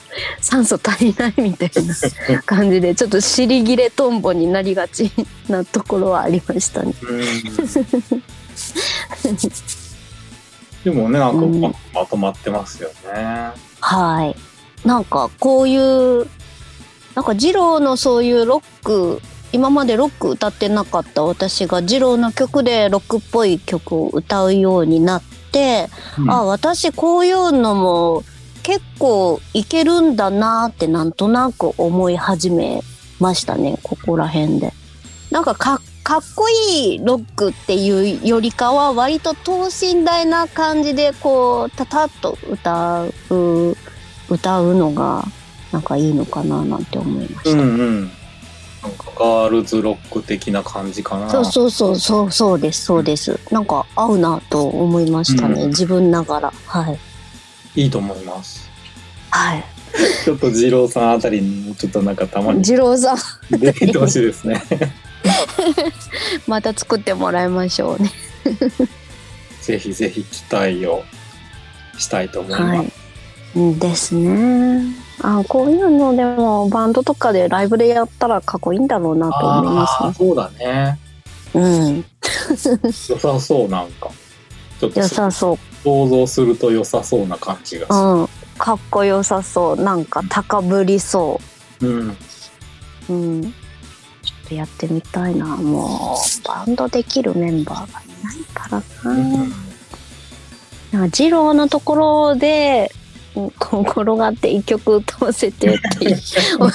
[0.39, 1.69] 酸素足りないみたい
[2.29, 5.11] な感じでちょっと尻切れトンボになりがち
[5.47, 6.93] なところはありましたね。
[7.01, 7.21] うん。
[10.83, 13.51] でもね、なんかままとまってますよね。
[13.79, 14.87] はい。
[14.87, 16.27] なんかこういう
[17.15, 19.21] なんか二郎のそういうロック
[19.53, 28.23] 今までロック歌ってなかった私が二郎の曲でロックっぽい曲を歌うようになって、うんあ私こういうのも
[28.63, 32.81] 結構いけるんだなってなんとなく思い始め
[33.19, 34.73] ましたねここら辺で。
[35.29, 43.77] なんかかかっこいいロックっていうよりかは割と等身大な感じでこうタタッと歌う
[44.29, 45.23] 歌うのが
[45.71, 47.51] なんかいいのかななんて思いました。
[47.51, 48.01] うんうん。
[48.81, 51.29] なんかガールズロック的な感じかな。
[51.29, 53.39] そうそうそうそうそうですそうです。
[53.51, 56.99] なんか合うなと思いましたね、うん自分ながらはい
[57.75, 58.69] いいと思います。
[59.29, 59.63] はい。
[60.23, 63.17] ちょっと二郎さんあたりにもちょっとなんかたまに二郎さん
[63.59, 64.61] 出てほしいですね。
[66.47, 68.11] また作ってもらいましょうね。
[69.61, 71.03] ぜひぜひ期待を
[71.97, 72.63] したいと思います。
[72.63, 72.91] はい。
[73.55, 74.95] うんですね。
[75.23, 80.13] あこういうのでもバンドとかでライブでやったらかっこいいんだろうなと思いますね。
[80.13, 80.99] そうだね。
[81.53, 82.05] うん。
[83.09, 84.09] 良さそうなんか。
[84.81, 85.70] 良さそう。
[85.83, 88.29] 想像すると良さそうな感じがすうん。
[88.57, 89.83] かっこよさそう。
[89.83, 91.39] なんか高ぶりそ
[91.81, 91.87] る。
[91.89, 92.09] うん。
[92.09, 93.13] う。
[93.13, 93.43] うん。
[93.43, 93.51] ちょ
[94.45, 95.45] っとやってみたいな。
[95.57, 99.17] もう、バンドできるメンバーがいないからな。
[100.91, 103.01] なんか、二郎のところで、うん
[103.57, 106.17] 心がって一曲歌わせてって
[106.59, 106.71] お願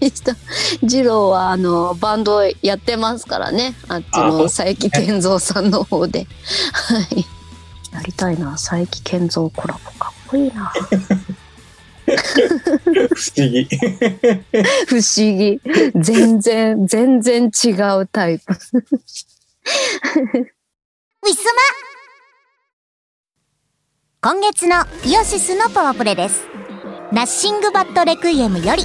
[0.00, 0.34] いした。
[0.82, 3.74] 二郎はあのバンドやってますからね。
[3.88, 6.26] あっちあの佐伯健三さんの方で。
[6.72, 7.26] はい。
[7.92, 8.52] やりたいな。
[8.52, 10.72] 佐伯健三コラボかっこいいな。
[12.04, 13.68] 不思議。
[14.86, 15.60] 不思議。
[15.94, 17.70] 全然、全然違
[18.00, 18.52] うタイプ。
[18.52, 21.62] ウィスマ
[24.20, 26.42] 今月のイオシスのパワープレです。
[27.12, 28.84] ナッシングバットレクイエムより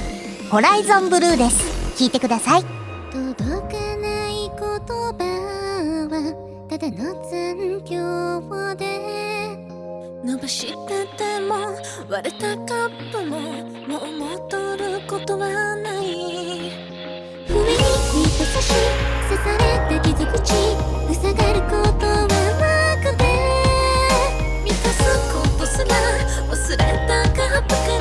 [0.50, 2.02] ホライゾンブルーです。
[2.02, 2.77] 聞いてください。
[10.28, 11.54] 伸ばしてても
[12.06, 13.40] 割れたカップも
[13.88, 16.70] もう戻ることはない。
[17.46, 18.68] 不意に優し
[19.26, 20.52] 刺された傷口
[21.14, 22.12] 塞がることは
[22.58, 22.68] な
[23.02, 23.24] くて。
[24.64, 25.00] 満たす
[25.32, 25.94] ことすら
[26.46, 27.97] 忘れたカップか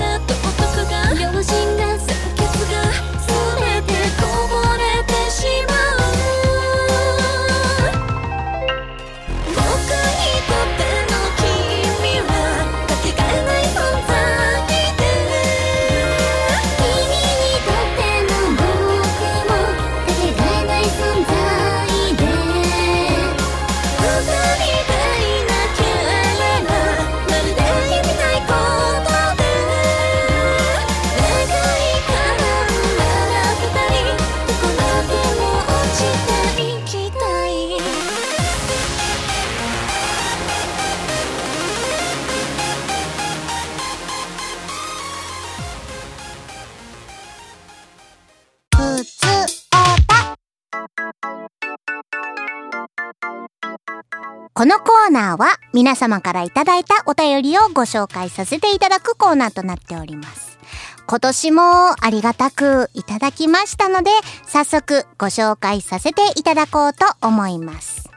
[54.58, 60.58] このコーナーは皆様からいただいたお便りをご紹介させていただくコーナーとなっております。
[61.06, 61.62] 今年も
[62.04, 64.10] ありがたくいただきましたので、
[64.48, 68.10] 早速ご紹介させていただこうと思います。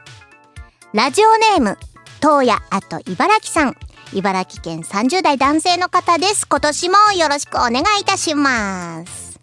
[0.93, 1.77] ラジオネーム、
[2.19, 3.77] 東野あと茨城さん。
[4.11, 6.47] 茨城県30代男性の方です。
[6.47, 9.39] 今年もよろしくお願いいたします。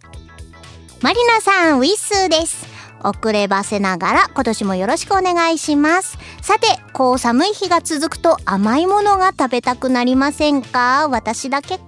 [1.01, 2.78] マリナさん、ウィッスーです。
[3.05, 6.19] 遅ればせながら今年もよろしくお願いします。
[6.43, 11.09] さて、こう寒い日が続くと甘いものが食べたくなりませんか？
[11.11, 11.79] 私だけ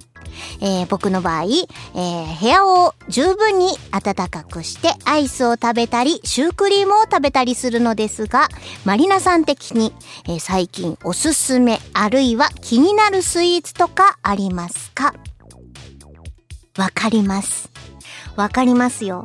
[0.61, 8.49] えー僕の場合、えー部屋を十分に暖かくしてアイスを食べたり、シュークリームを食べたりするのですが、
[8.85, 9.93] マリナさん的に、
[10.27, 15.15] えー最近おすすめ、あるいは気になるスイーツとかありますか？
[16.79, 17.70] わかります。
[18.41, 19.25] わかりますよ。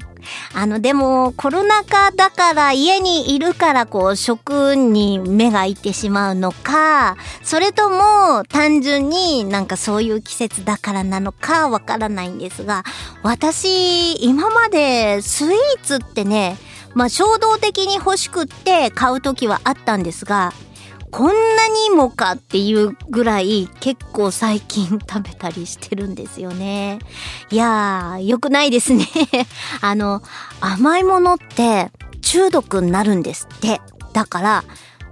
[0.54, 12.84] あの、でも、コロナ禍だから家にいるからこう、食に目がいってしまうのか、それとも単純になんかそういう季節だからなのかわからないんですが、
[13.24, 15.52] 私、今までスイー
[15.82, 16.58] ツってね、
[16.94, 20.54] まあ衝動的に欲しくって買う時はあったんですが、
[21.16, 27.00] こんなにもかっていうぐらい結構最近食べたりしてるんですよね。
[27.50, 29.08] いやー、良くないですね。
[29.80, 30.22] あの、
[30.60, 31.90] 甘いものって
[32.22, 33.80] 中毒になるんですって。
[34.12, 34.64] だから、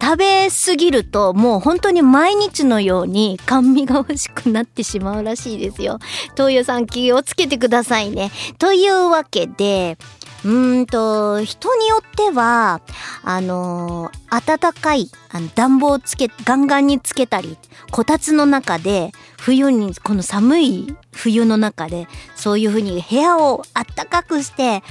[0.02, 6.00] 食べすぎるともう本当に毎日のように甘味が欲しくなってしまうらしいですよ。
[6.36, 8.30] 東洋さん気をつけてくださいね。
[8.60, 9.98] というわけで、
[10.46, 12.82] うんと、人によっては、
[13.24, 17.58] あのー暖かい、あの、暖房つけ、ガンガンにつけたり、
[17.92, 24.82] こたつの中で、冬に、この寒い冬の中で、そういう風に部屋を暖かくして、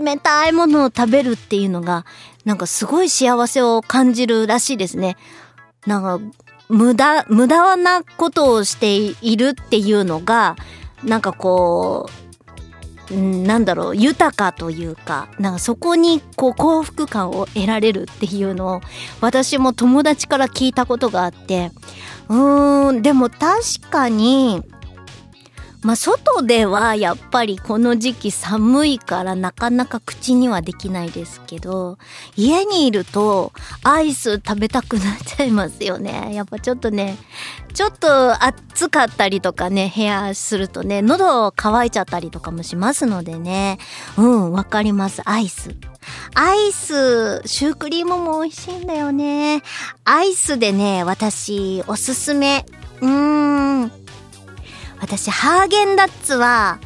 [0.00, 2.06] 冷たいものを食べるっていうのが、
[2.44, 5.16] なんかすごい幸せを感じるらしいですね。
[5.86, 6.20] なんか、
[6.68, 10.56] 無駄、無駄なことをしているっていうのが、
[11.02, 12.31] なんかこう、
[13.12, 18.80] なんだろう、豊かというか、なんかそこにこう幸福感を得られるっていうのを、
[19.20, 21.70] 私も友達から聞いたことがあって、
[22.28, 24.62] うーん、でも確かに、
[25.82, 31.98] まあ外ではやっぱりこの時期寒いからなかなか口にはできないですけど、
[32.36, 33.52] 家にいると
[33.82, 36.34] アイス食べたくなっちゃいますよね。
[36.34, 37.18] やっぱちょっとね、
[37.74, 43.78] ちょっと暑かったりとかね、部屋するとね、喉乾いちゃったりとかもしますのでね。
[44.16, 45.22] うん、わかります。
[45.24, 45.70] アイス。
[46.34, 49.62] アイス、シュークリームも美味しいんだよね。
[50.04, 52.64] アイスでね、私、おすすめ。
[53.00, 54.01] うーん。
[55.02, 56.78] 私、ハーゲンダッツは、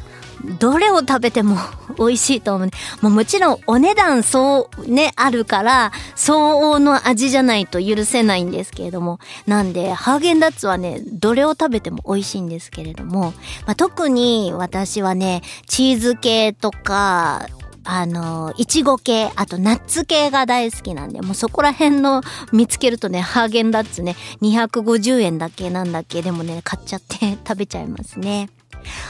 [0.59, 1.55] どれを食べても
[1.97, 2.69] 美味しいと思う。
[3.01, 9.19] もうもちろんお値段そうね、あるから、相応の味じゃないと許せないんですけれども。
[9.45, 13.33] なんで、ハーゲンダッツはね、どれを食べても美味しいんですけれども。
[13.65, 17.47] まあ、特に私はね、チーズ系とか、
[17.89, 22.21] あの、いちご系、あとナッツ系が大好きなんで、もうそこら辺の
[22.51, 28.49] 見つけるとね、ハーゲンダッツね、250円だけなんだっけ、でもね、買っちゃって 食べちゃいますね。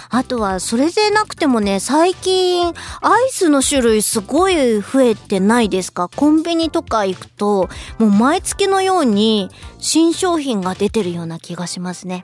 [0.10, 2.74] あとは、それでなくてもね、最近、アイ
[3.32, 6.08] スの種類すごい増えてないですか？
[6.16, 9.50] コンビニとか行くと、もう毎月のように
[9.80, 12.24] 新商品が出てるような気がしますね。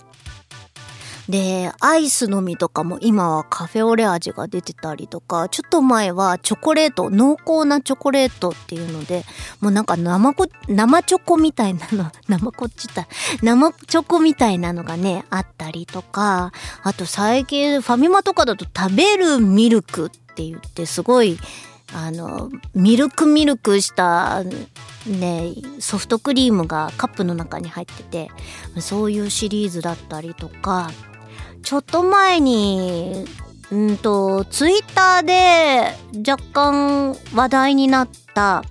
[1.30, 9.24] で、アイスのみとかも今はカフェオレ味が出てたりとか、ちょっと前はチョコレート、濃厚なチョコレートっていうので、
[9.62, 13.08] もうなんか生こ、生チョコみたいなの、 生こっちた、
[13.42, 16.52] 生チョコみたいなのがね、あったりとか、
[16.84, 21.40] あと最近ファミマとかだと食べるミルクって言ってすごい、
[21.94, 24.44] あの、ミルクミルクした、
[25.06, 28.32] ね、ソフトクリームがカップの中に入ってて、
[28.82, 30.92] そういうシリーズだったりとか、
[31.64, 33.26] ちょっと前に、
[33.72, 35.96] うんと、ツイッターで
[36.30, 38.64] 若干話題になった、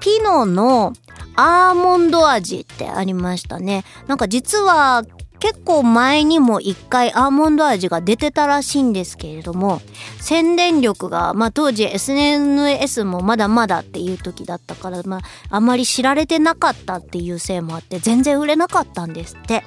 [0.00, 0.92] ピノの
[1.36, 3.84] アーモンド味ってありましたね。
[4.06, 5.04] なんか実は
[5.40, 9.82] 結構前にも一回アーモンド味が出てたらしいんですけれども、
[10.20, 15.20] 宣伝力が、まあ当時 SNS もまだまだっていう時だったから、まあ
[15.50, 19.64] あまり知られてなかったっていうせいもあって全然売れなかったんですって。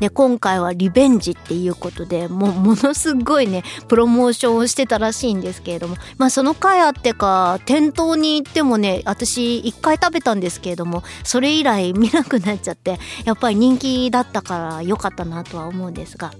[0.00, 16.32] で、今回はリベンジっていうことで、もう ものすごいね、プロモーションをしてたらしいんですけれども、まあその回あってか、店頭に行ってもね、私一回食べたんですけれども、それ以来見なくなっちゃって、やっぱり人気だったから良かったなとは思うんですが、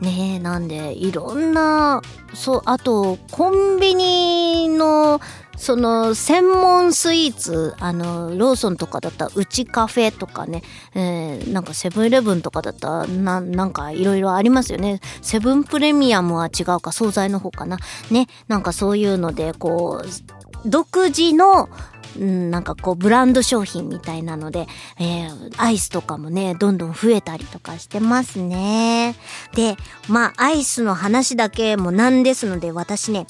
[0.00, 5.20] ねえ、なんで、いろんな、そう、あと、コンビニの、
[5.56, 10.62] その、専門スイーツ、あの、ローソンとかだったら、うちカフェとかね、
[10.94, 15.00] えー、なんかセブンイレブンとかだったら、な、なんかいろいろありますよね。
[15.20, 17.78] セブンプレミアムは違うか、惣菜の方かな。
[18.12, 21.68] ね、なんかそういうので、こう、独自の、
[22.16, 24.66] うん、なんかこうブランド商品みたいなので、
[24.98, 29.14] えー、アイスとかもね、どんどん増えたりとかしてますね。
[29.54, 29.76] で、
[30.08, 33.26] まあ、アイスの話だけもなんですので、私ね、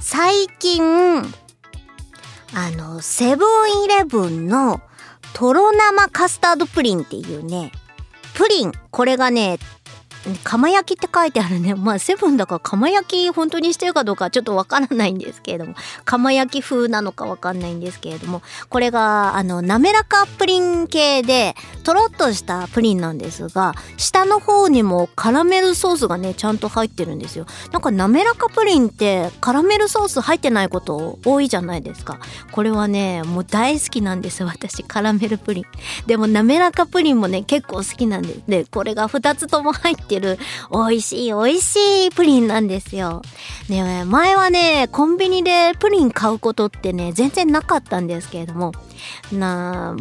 [0.00, 1.22] 最近、
[2.54, 4.80] あの、セブンイレブンの
[5.34, 7.72] とろ生カスタードプリンっていうね、
[8.34, 9.58] プリン、これがね、
[10.44, 11.74] 釜焼きって書いてあるね。
[11.76, 21.54] まあ、セブンだから釜焼き本当にしてるかどうかちょっとわからないんですけれども、釜焼き風なのかわかんないんですけれども、これが、あの、滑らかプリン系で、
[21.84, 27.46] とろっとしたプリンなんですが、下の方にもカラメルソースがね、ちゃんと入ってるんですよ。
[27.72, 32.18] なんか滑らかプリンってカラメルソース入ってないこと多いじゃないですか。
[32.50, 35.64] これはね、もう大好きなんです私、カラメルプリン。
[36.06, 38.42] でも滑らかプリンもね、結構好きなんです。
[38.46, 40.38] で、これが2つとも入っててる、
[40.72, 43.22] 美味しい美味しいプリンなんですよ。
[43.68, 48.72] ね、前はね、コンビニでプリン買うことってね、全然なかったんですけれども、
[49.32, 49.94] な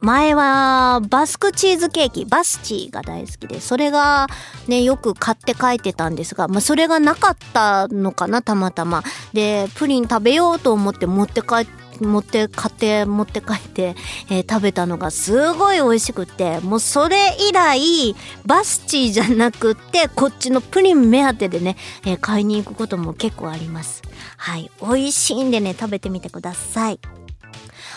[0.00, 4.28] 前はバスクチーズケーキ、バスチーが大好きで、それが
[4.68, 9.02] ね、よく買って帰ってたんですが、まあそれがなかったのかな、たまたま。
[9.32, 13.94] で、プリン食べようと思って持って帰って、持って買って持って帰って、
[14.30, 18.14] えー食べたのがすごい美味しくってもうそれ以来
[18.46, 24.02] バスチーじゃなくってこっちのプリン目当てでね、えー買いに行くことも結構あります。
[24.36, 24.70] はい。
[24.80, 27.00] 美味しいんでね食べてみてください。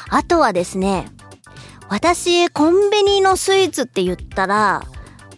[0.10, 1.08] あとはですね
[1.90, 4.84] 私コンビニのスイーツって言ったら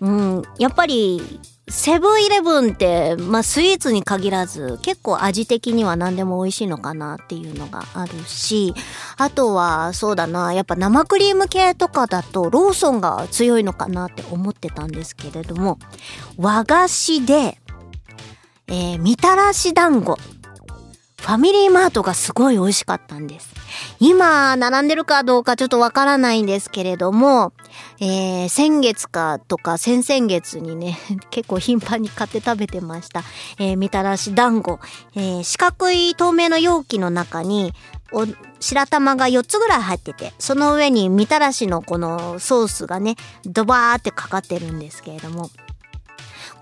[0.01, 1.39] うんやっぱり
[1.73, 8.75] セブンイレブンって、まあ、スイーツに限らず、結構味的には何でも美味しいのかなっていうのがあるし、
[9.17, 15.79] あとは、そうだな、やっぱ生クリーム系とかだと、ローソンが強いのかなって思ってたんですけれども、
[16.37, 17.57] 和菓子で、
[18.67, 20.19] えー、みたらし団子。
[21.23, 23.53] ファミリーマートがすごい美味しかったんです。
[24.01, 27.53] 今、並んでるかどうかちょっとわからないんですけれども、
[28.01, 30.99] えー、先月かとか先々月にね、
[31.31, 33.23] 結構頻繁に買って食べてました。
[33.57, 34.81] えー、みたらし団子。
[35.15, 37.73] えー、四角い透明の容器の中に、
[38.11, 38.27] お、
[38.59, 43.15] 白玉が4つぐらい入ってて、その上にみたらしのこのソースがね、
[43.45, 45.49] ドバーってかかってるんですけれども、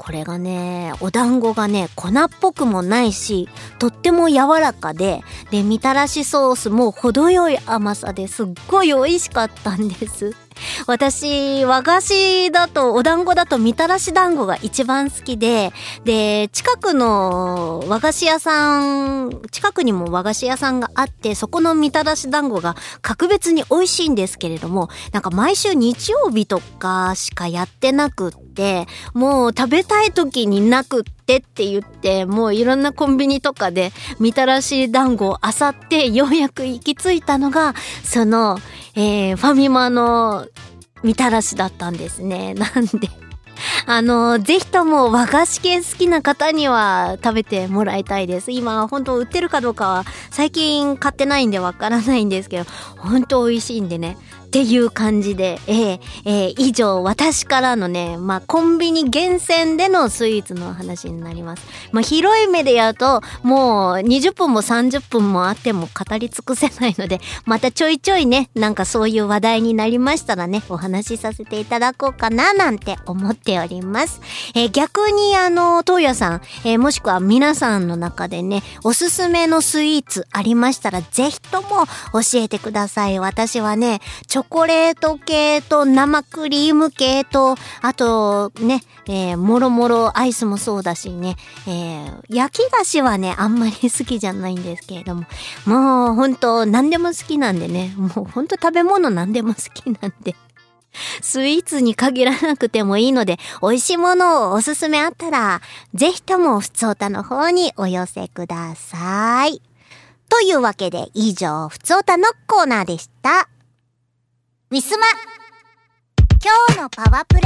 [0.02, 3.47] これがね、お団子がね、粉っぽくもないし、
[3.78, 5.22] とっても柔らかで、
[5.52, 10.36] で、みたらしソースも程よい甘さですっごい美味しかったんです。
[10.88, 15.72] 私、和菓子だと、お団子だとみたらし団子が一番好きで、
[16.04, 18.80] で、近くの和菓子屋さ
[19.26, 28.51] ん、近くにも和菓子屋さんがあって、そこのみたらし団子が格別に美味しいんですけれども、なんか毎週日曜日とかしかやってなくって、
[29.14, 37.74] もう食べたい時になくってって言って、もういろんなコンビニとかでみたらし団子を漁ってようやく行き着いたのが、
[38.04, 38.58] その、
[38.95, 40.47] えー、ファミマの
[41.04, 42.54] みたらしだったんですね。
[42.56, 43.10] なんで、
[43.86, 48.52] あの、ぜひとも和菓子系好きな方には食べてもらいたいです。
[48.52, 52.66] 今、本当売ってるかどうかは最近買ってないんでわからないんですけど、
[52.97, 54.18] 本当美味しいんでね。
[54.52, 61.66] っていう感じで、えーえー以上、私からのね、まあ、コンビニ厳選でのスイーツの話になります。
[61.93, 74.20] まあ、広い目でやると、もう20分も30分もあっても語り尽くせないので、またちょいちょいね、なんかそういう話題になりましたらね、お話しさせていただこうかな、なんて思っております。
[74.54, 83.18] えー逆にあの、東野さん、えーもしくは皆さんの中でね、おすすめのスイーツありましたら、ぜひとも教えてください。
[83.20, 91.35] 私はね、チョコレート系と生クリーム系と、あとね、えーもろもろアイスもそうだしね、
[91.67, 95.25] えー焼き菓子はね、あんまり好きじゃないんですけれども、
[95.65, 100.35] もうほんと何でも好きなんでね、もうほんと食べ物何でも好きなんで。
[101.21, 105.61] スイーツに限らなくてもいいので、美味しいものをおすすめあったら、
[105.93, 109.61] ぜひともふつおたの方にお寄せください。
[110.29, 113.51] というわけで、以上、ふつおたのコーナーでした。
[114.72, 115.05] ウィスマ。
[116.41, 117.41] 今日のパワープレ。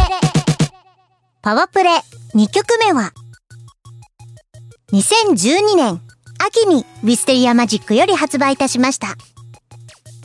[1.41, 1.89] パワプレ
[2.35, 3.13] 2曲目は、
[4.93, 6.01] 2012年
[6.37, 9.15] 秋にウィステリアマジックより発売いたしました。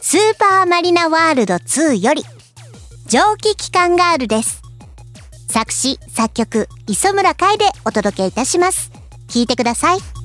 [0.02, 2.22] スーパーマリナワールド2より、
[3.06, 4.60] 蒸気機関ガールです。
[5.48, 8.92] 作詞作曲磯村海でお届けいたします。
[9.28, 10.19] 聴いてください。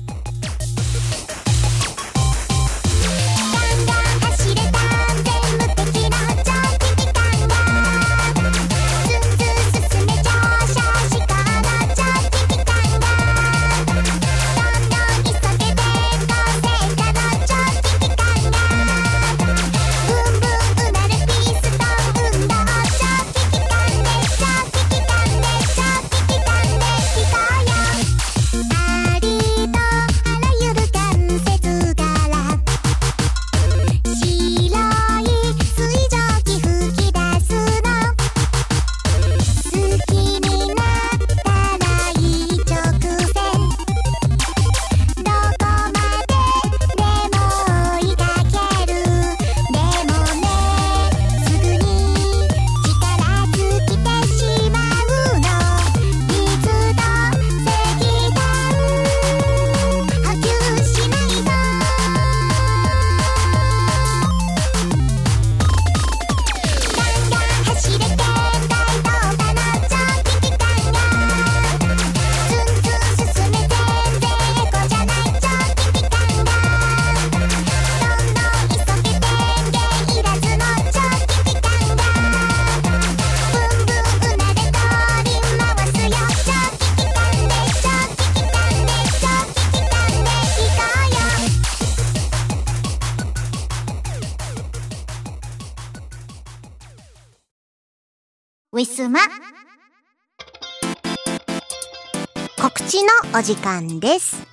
[103.46, 104.44] 時間です。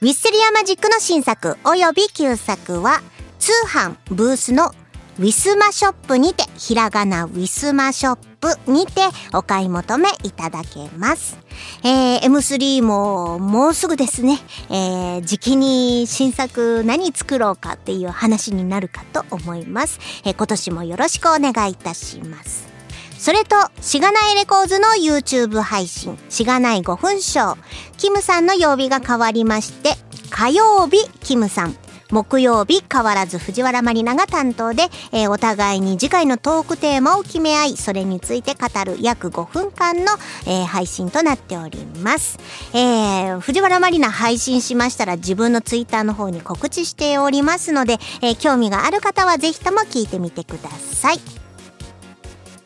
[0.00, 3.02] ウィッセリアマジックの新作及び旧作は
[3.38, 4.70] 通販ブースの
[5.18, 9.02] ウィスマショップにてひらがなウィスマショップにて
[9.34, 11.36] お買い求めいただけます。
[11.84, 14.38] えー、M3 ももうすぐですね、
[14.70, 20.00] えー、時期に新作何作ろうかっていう話になるかと思います。
[20.24, 22.75] えー今年もよろしくお願いいたします。
[23.18, 27.56] それと、しがないレコーズの YouTube 配信、しがない5分ショー。
[27.96, 29.94] キムさんの曜日が変わりまして、
[30.30, 31.76] 火曜日、キムさん。
[32.10, 40.12] 木曜日、変わらず藤原まりなが担当で、えーお互いに次回のトークテーマを決め合い、それについて語る約5分間の、
[40.46, 42.38] えー配信となっております。
[42.72, 51.45] えー藤原まりな配信しましたら自分のツイッターの方に告知しておりますので、えー興味がある方はぜひとも聞いてみてください。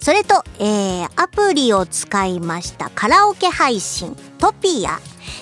[0.00, 4.98] それと、えーアプリを使いましたカラオケ配信トピア、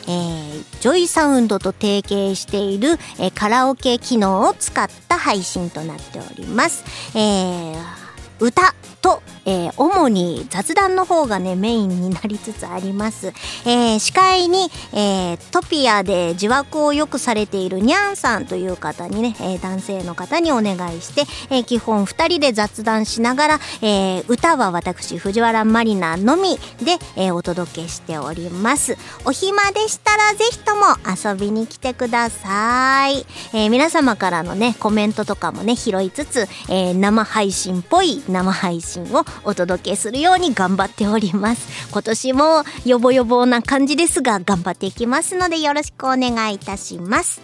[0.06, 6.84] えージョイサウンドと提携している、えーカラオケ機能を使った配信となっております。
[7.16, 7.97] えー
[8.41, 13.28] 歌と、えー主に雑談の方がねメインになりつつあります。
[13.64, 28.97] えー司会に、えートピアで自枠をよくされているニャンさんという方にね、えー男性の方にお願いして、えー基本2人で雑談しながら、えー歌は私藤原マリナのみで、えーお届けしております。
[29.24, 33.24] お暇でしたらぜひとも遊びに来てください。
[33.55, 41.89] えー皆様からのねコメントとかもね拾いつつ、えー生配信っぽい生配信をお届けするように頑張っております。
[41.91, 47.41] 今年もよぼよぼな感じですが頑張っていきますのでよろしくお願いいたします。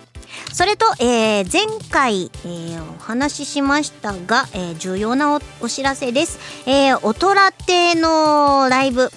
[0.52, 6.38] それと、えー前回、えーお話ししましたが、えー重要なお知らせです。
[6.66, 9.10] えー、おとら亭のライブ、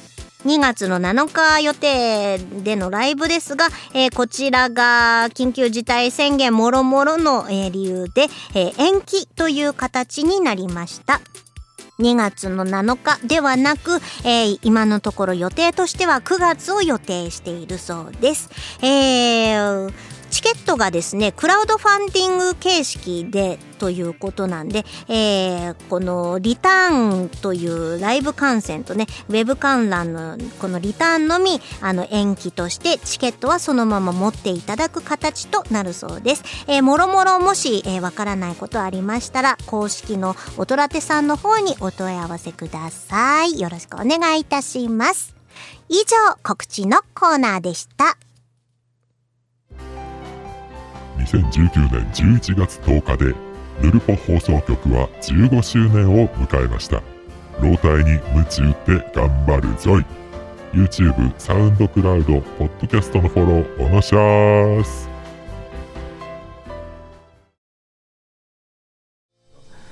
[0.46, 11.22] 2月の7日予定でのライブですが、えーこちらが緊急事態宣言もろもろの、えー理由で、えー延期という形になりました。
[12.00, 18.50] 2月の7日ではなく、えー今のところ予定としては9月を予定しているそうです。
[18.82, 19.94] えー
[20.38, 36.44] チケットがですね、クラウドファンディング形式でということなんで、えーこのリターンというライブ観戦とね、ウェブ観覧のこのリターンのみ、あの延期としてチケットはそのまま持っていただく形となるそうです。
[36.68, 43.60] えーもろもろもし、えーわからないことありましたら、公式のおとらてさんの方にお問い合わせください。
[43.60, 45.34] よろしくお願いいたします。
[45.90, 48.20] 以上、告知のコーナーでした。
[51.18, 53.36] 2019年11月10日で
[53.82, 57.02] ヌルポ放送局は15周年を迎えました。
[57.62, 60.06] 老体に夢中って頑張るぞい。
[60.74, 65.10] YouTube、サウンドクラウド、ポッドキャストのフォローおのしゃーす。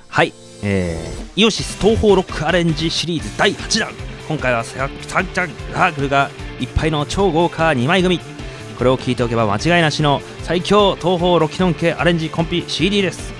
[0.08, 3.92] はい、えー、イオシス東方ロックアレンジシリーズ第8弾。
[4.28, 4.86] 今回はスタ
[5.20, 8.35] ンタラークルがいっぱいの超豪華2枚組。
[8.76, 13.32] これを聞いておけば間違いなしの最強東宝ロキノン系アレンジコンピ CD です。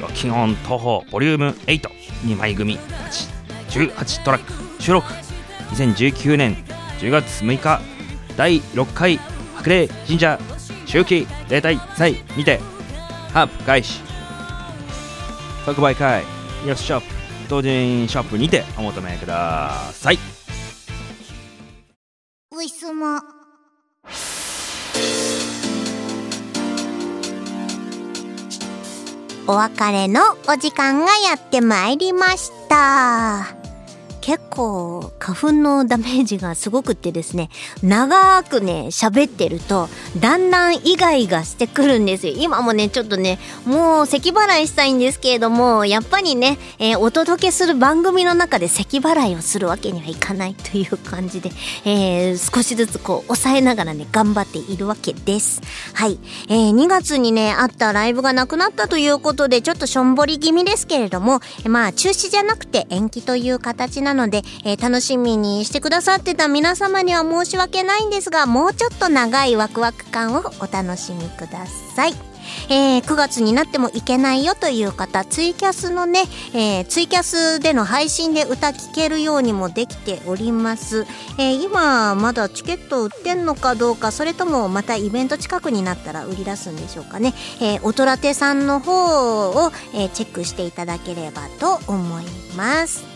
[0.00, 2.78] ロキノン東宝ボリューム82枚組
[3.68, 5.12] 18トラック収録。
[5.70, 6.56] 2019年
[7.00, 7.80] 10月6日
[8.36, 9.18] 第6回
[9.56, 10.38] 白麗神社
[10.86, 12.60] 秋季例大祭にて
[13.32, 14.00] ハープ開始。
[15.64, 16.22] 即売会。
[16.64, 17.06] イラストショップ
[17.48, 20.18] 同人ショップにてお求めください。
[22.56, 23.20] ういすも
[29.48, 33.65] お別れのお時間がやってまいりました。
[34.26, 37.48] 結構花粉のダメージがすごくってですね
[37.84, 42.34] 長くね喋ってるとだんだんイガイガしてくるんですよ。
[42.36, 51.52] 今もねちょっとねもう咳払いしたいんですけれどもやっぱりね、えー、お届けする番組の中で咳払いをするわけにはいかないという感じで、
[51.84, 55.62] えー、少しずつこう抑えながらね頑張っているわけです。
[55.94, 56.18] はい、
[56.48, 72.36] えー、2月にねあったライブがなくなったということでちょっとしょんぼり気味ですけれどもまあ中止じゃなくて延期という形なのので、えー、楽しみにしてくださってた皆様には申し訳ないんですが、もうちょっと長いワクワク感をお楽しみください。
[72.68, 81.06] えー、9月になってもいけないよという方、ツイキャスのね、えー、ツイキャスでの配信で歌聴けるようにもできております。
[81.38, 87.34] えー、今、まだチケット売ってんのかどうか、それともまたイベント近くになったら売り出すんでしょうかね。
[87.60, 92.24] えー、おとらてさんの方を、えチェックしていただければと思い
[92.56, 93.15] ます。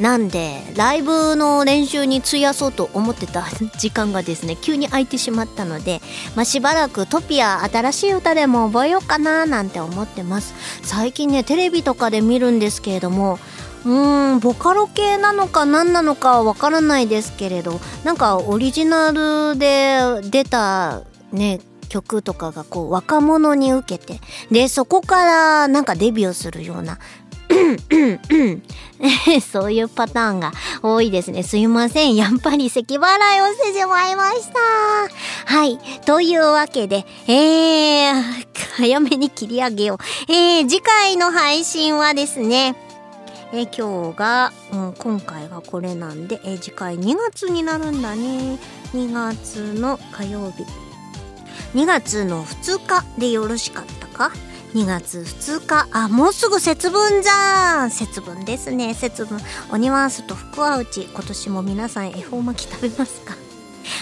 [0.00, 3.42] なんでライブの練習に費やそうと思ってた
[3.78, 6.00] 時間がですね急に空いてしまったので、
[6.34, 10.54] まあ、しばらくトピア新しい歌でも覚えようかななんて思ってます。
[10.82, 13.38] 最近ねテレビとかで見るんですけれども
[13.84, 19.98] うーんボカロ系なのか何なのかわからないですけれどなんかオリジナルで
[20.30, 24.20] 出たね曲とかがこう若者に受けて
[24.50, 26.98] でそこからなんかデビューするような
[29.40, 31.42] そういうパターンが多いですね。
[31.42, 32.14] すいません。
[32.14, 34.58] やっぱり咳払いをしてしまいました。
[35.46, 35.78] はい。
[36.04, 38.22] というわけで、えー、
[38.76, 39.98] 早めに切り上げよ
[40.28, 40.32] う。
[40.32, 42.76] えー、次回の配信はですね、
[43.52, 48.58] え、今日が、うん、今回がこれなんで、え、次回2月になるんだね。
[48.94, 50.64] 2月の火曜日。
[51.74, 54.32] 2月の2日でよろしかったか？
[54.74, 55.88] 2月2日。
[55.92, 57.90] あもうすぐ節分じゃん。
[57.90, 58.94] 節分ですね。
[58.94, 59.38] 節分。
[59.70, 61.04] 鬼ワンスと福は内。
[61.12, 63.34] 今年も皆さん恵方巻き食べますか？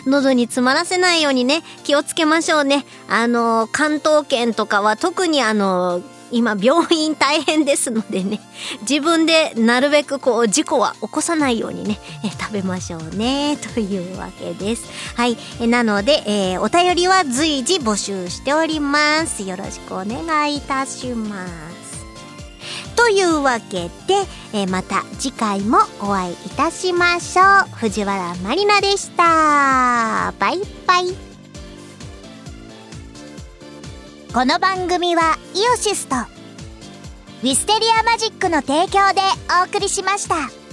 [0.07, 1.63] 喉に詰まらせないようにね。
[1.85, 2.85] 気をつけましょうね。
[3.09, 8.41] あの関東圏とかは特にあの今病院大変ですのでね
[8.83, 14.89] 自分でなるべくこう事故は起こさないようにねえ食べましょうねというわけです。
[15.17, 15.37] はい。
[15.69, 19.43] なので、えー、お便りは随時募集しております。
[19.43, 21.89] よろしくお願いいたします。
[22.97, 24.15] というわけで、
[24.53, 27.77] えー、また次回もお会いいたしましょう。
[27.77, 30.35] 藤原まりなでした。
[30.39, 31.28] バイバイ。
[34.35, 39.23] この番組はイオシスとウィステリアマジックの提供で
[39.63, 40.68] お送りしました。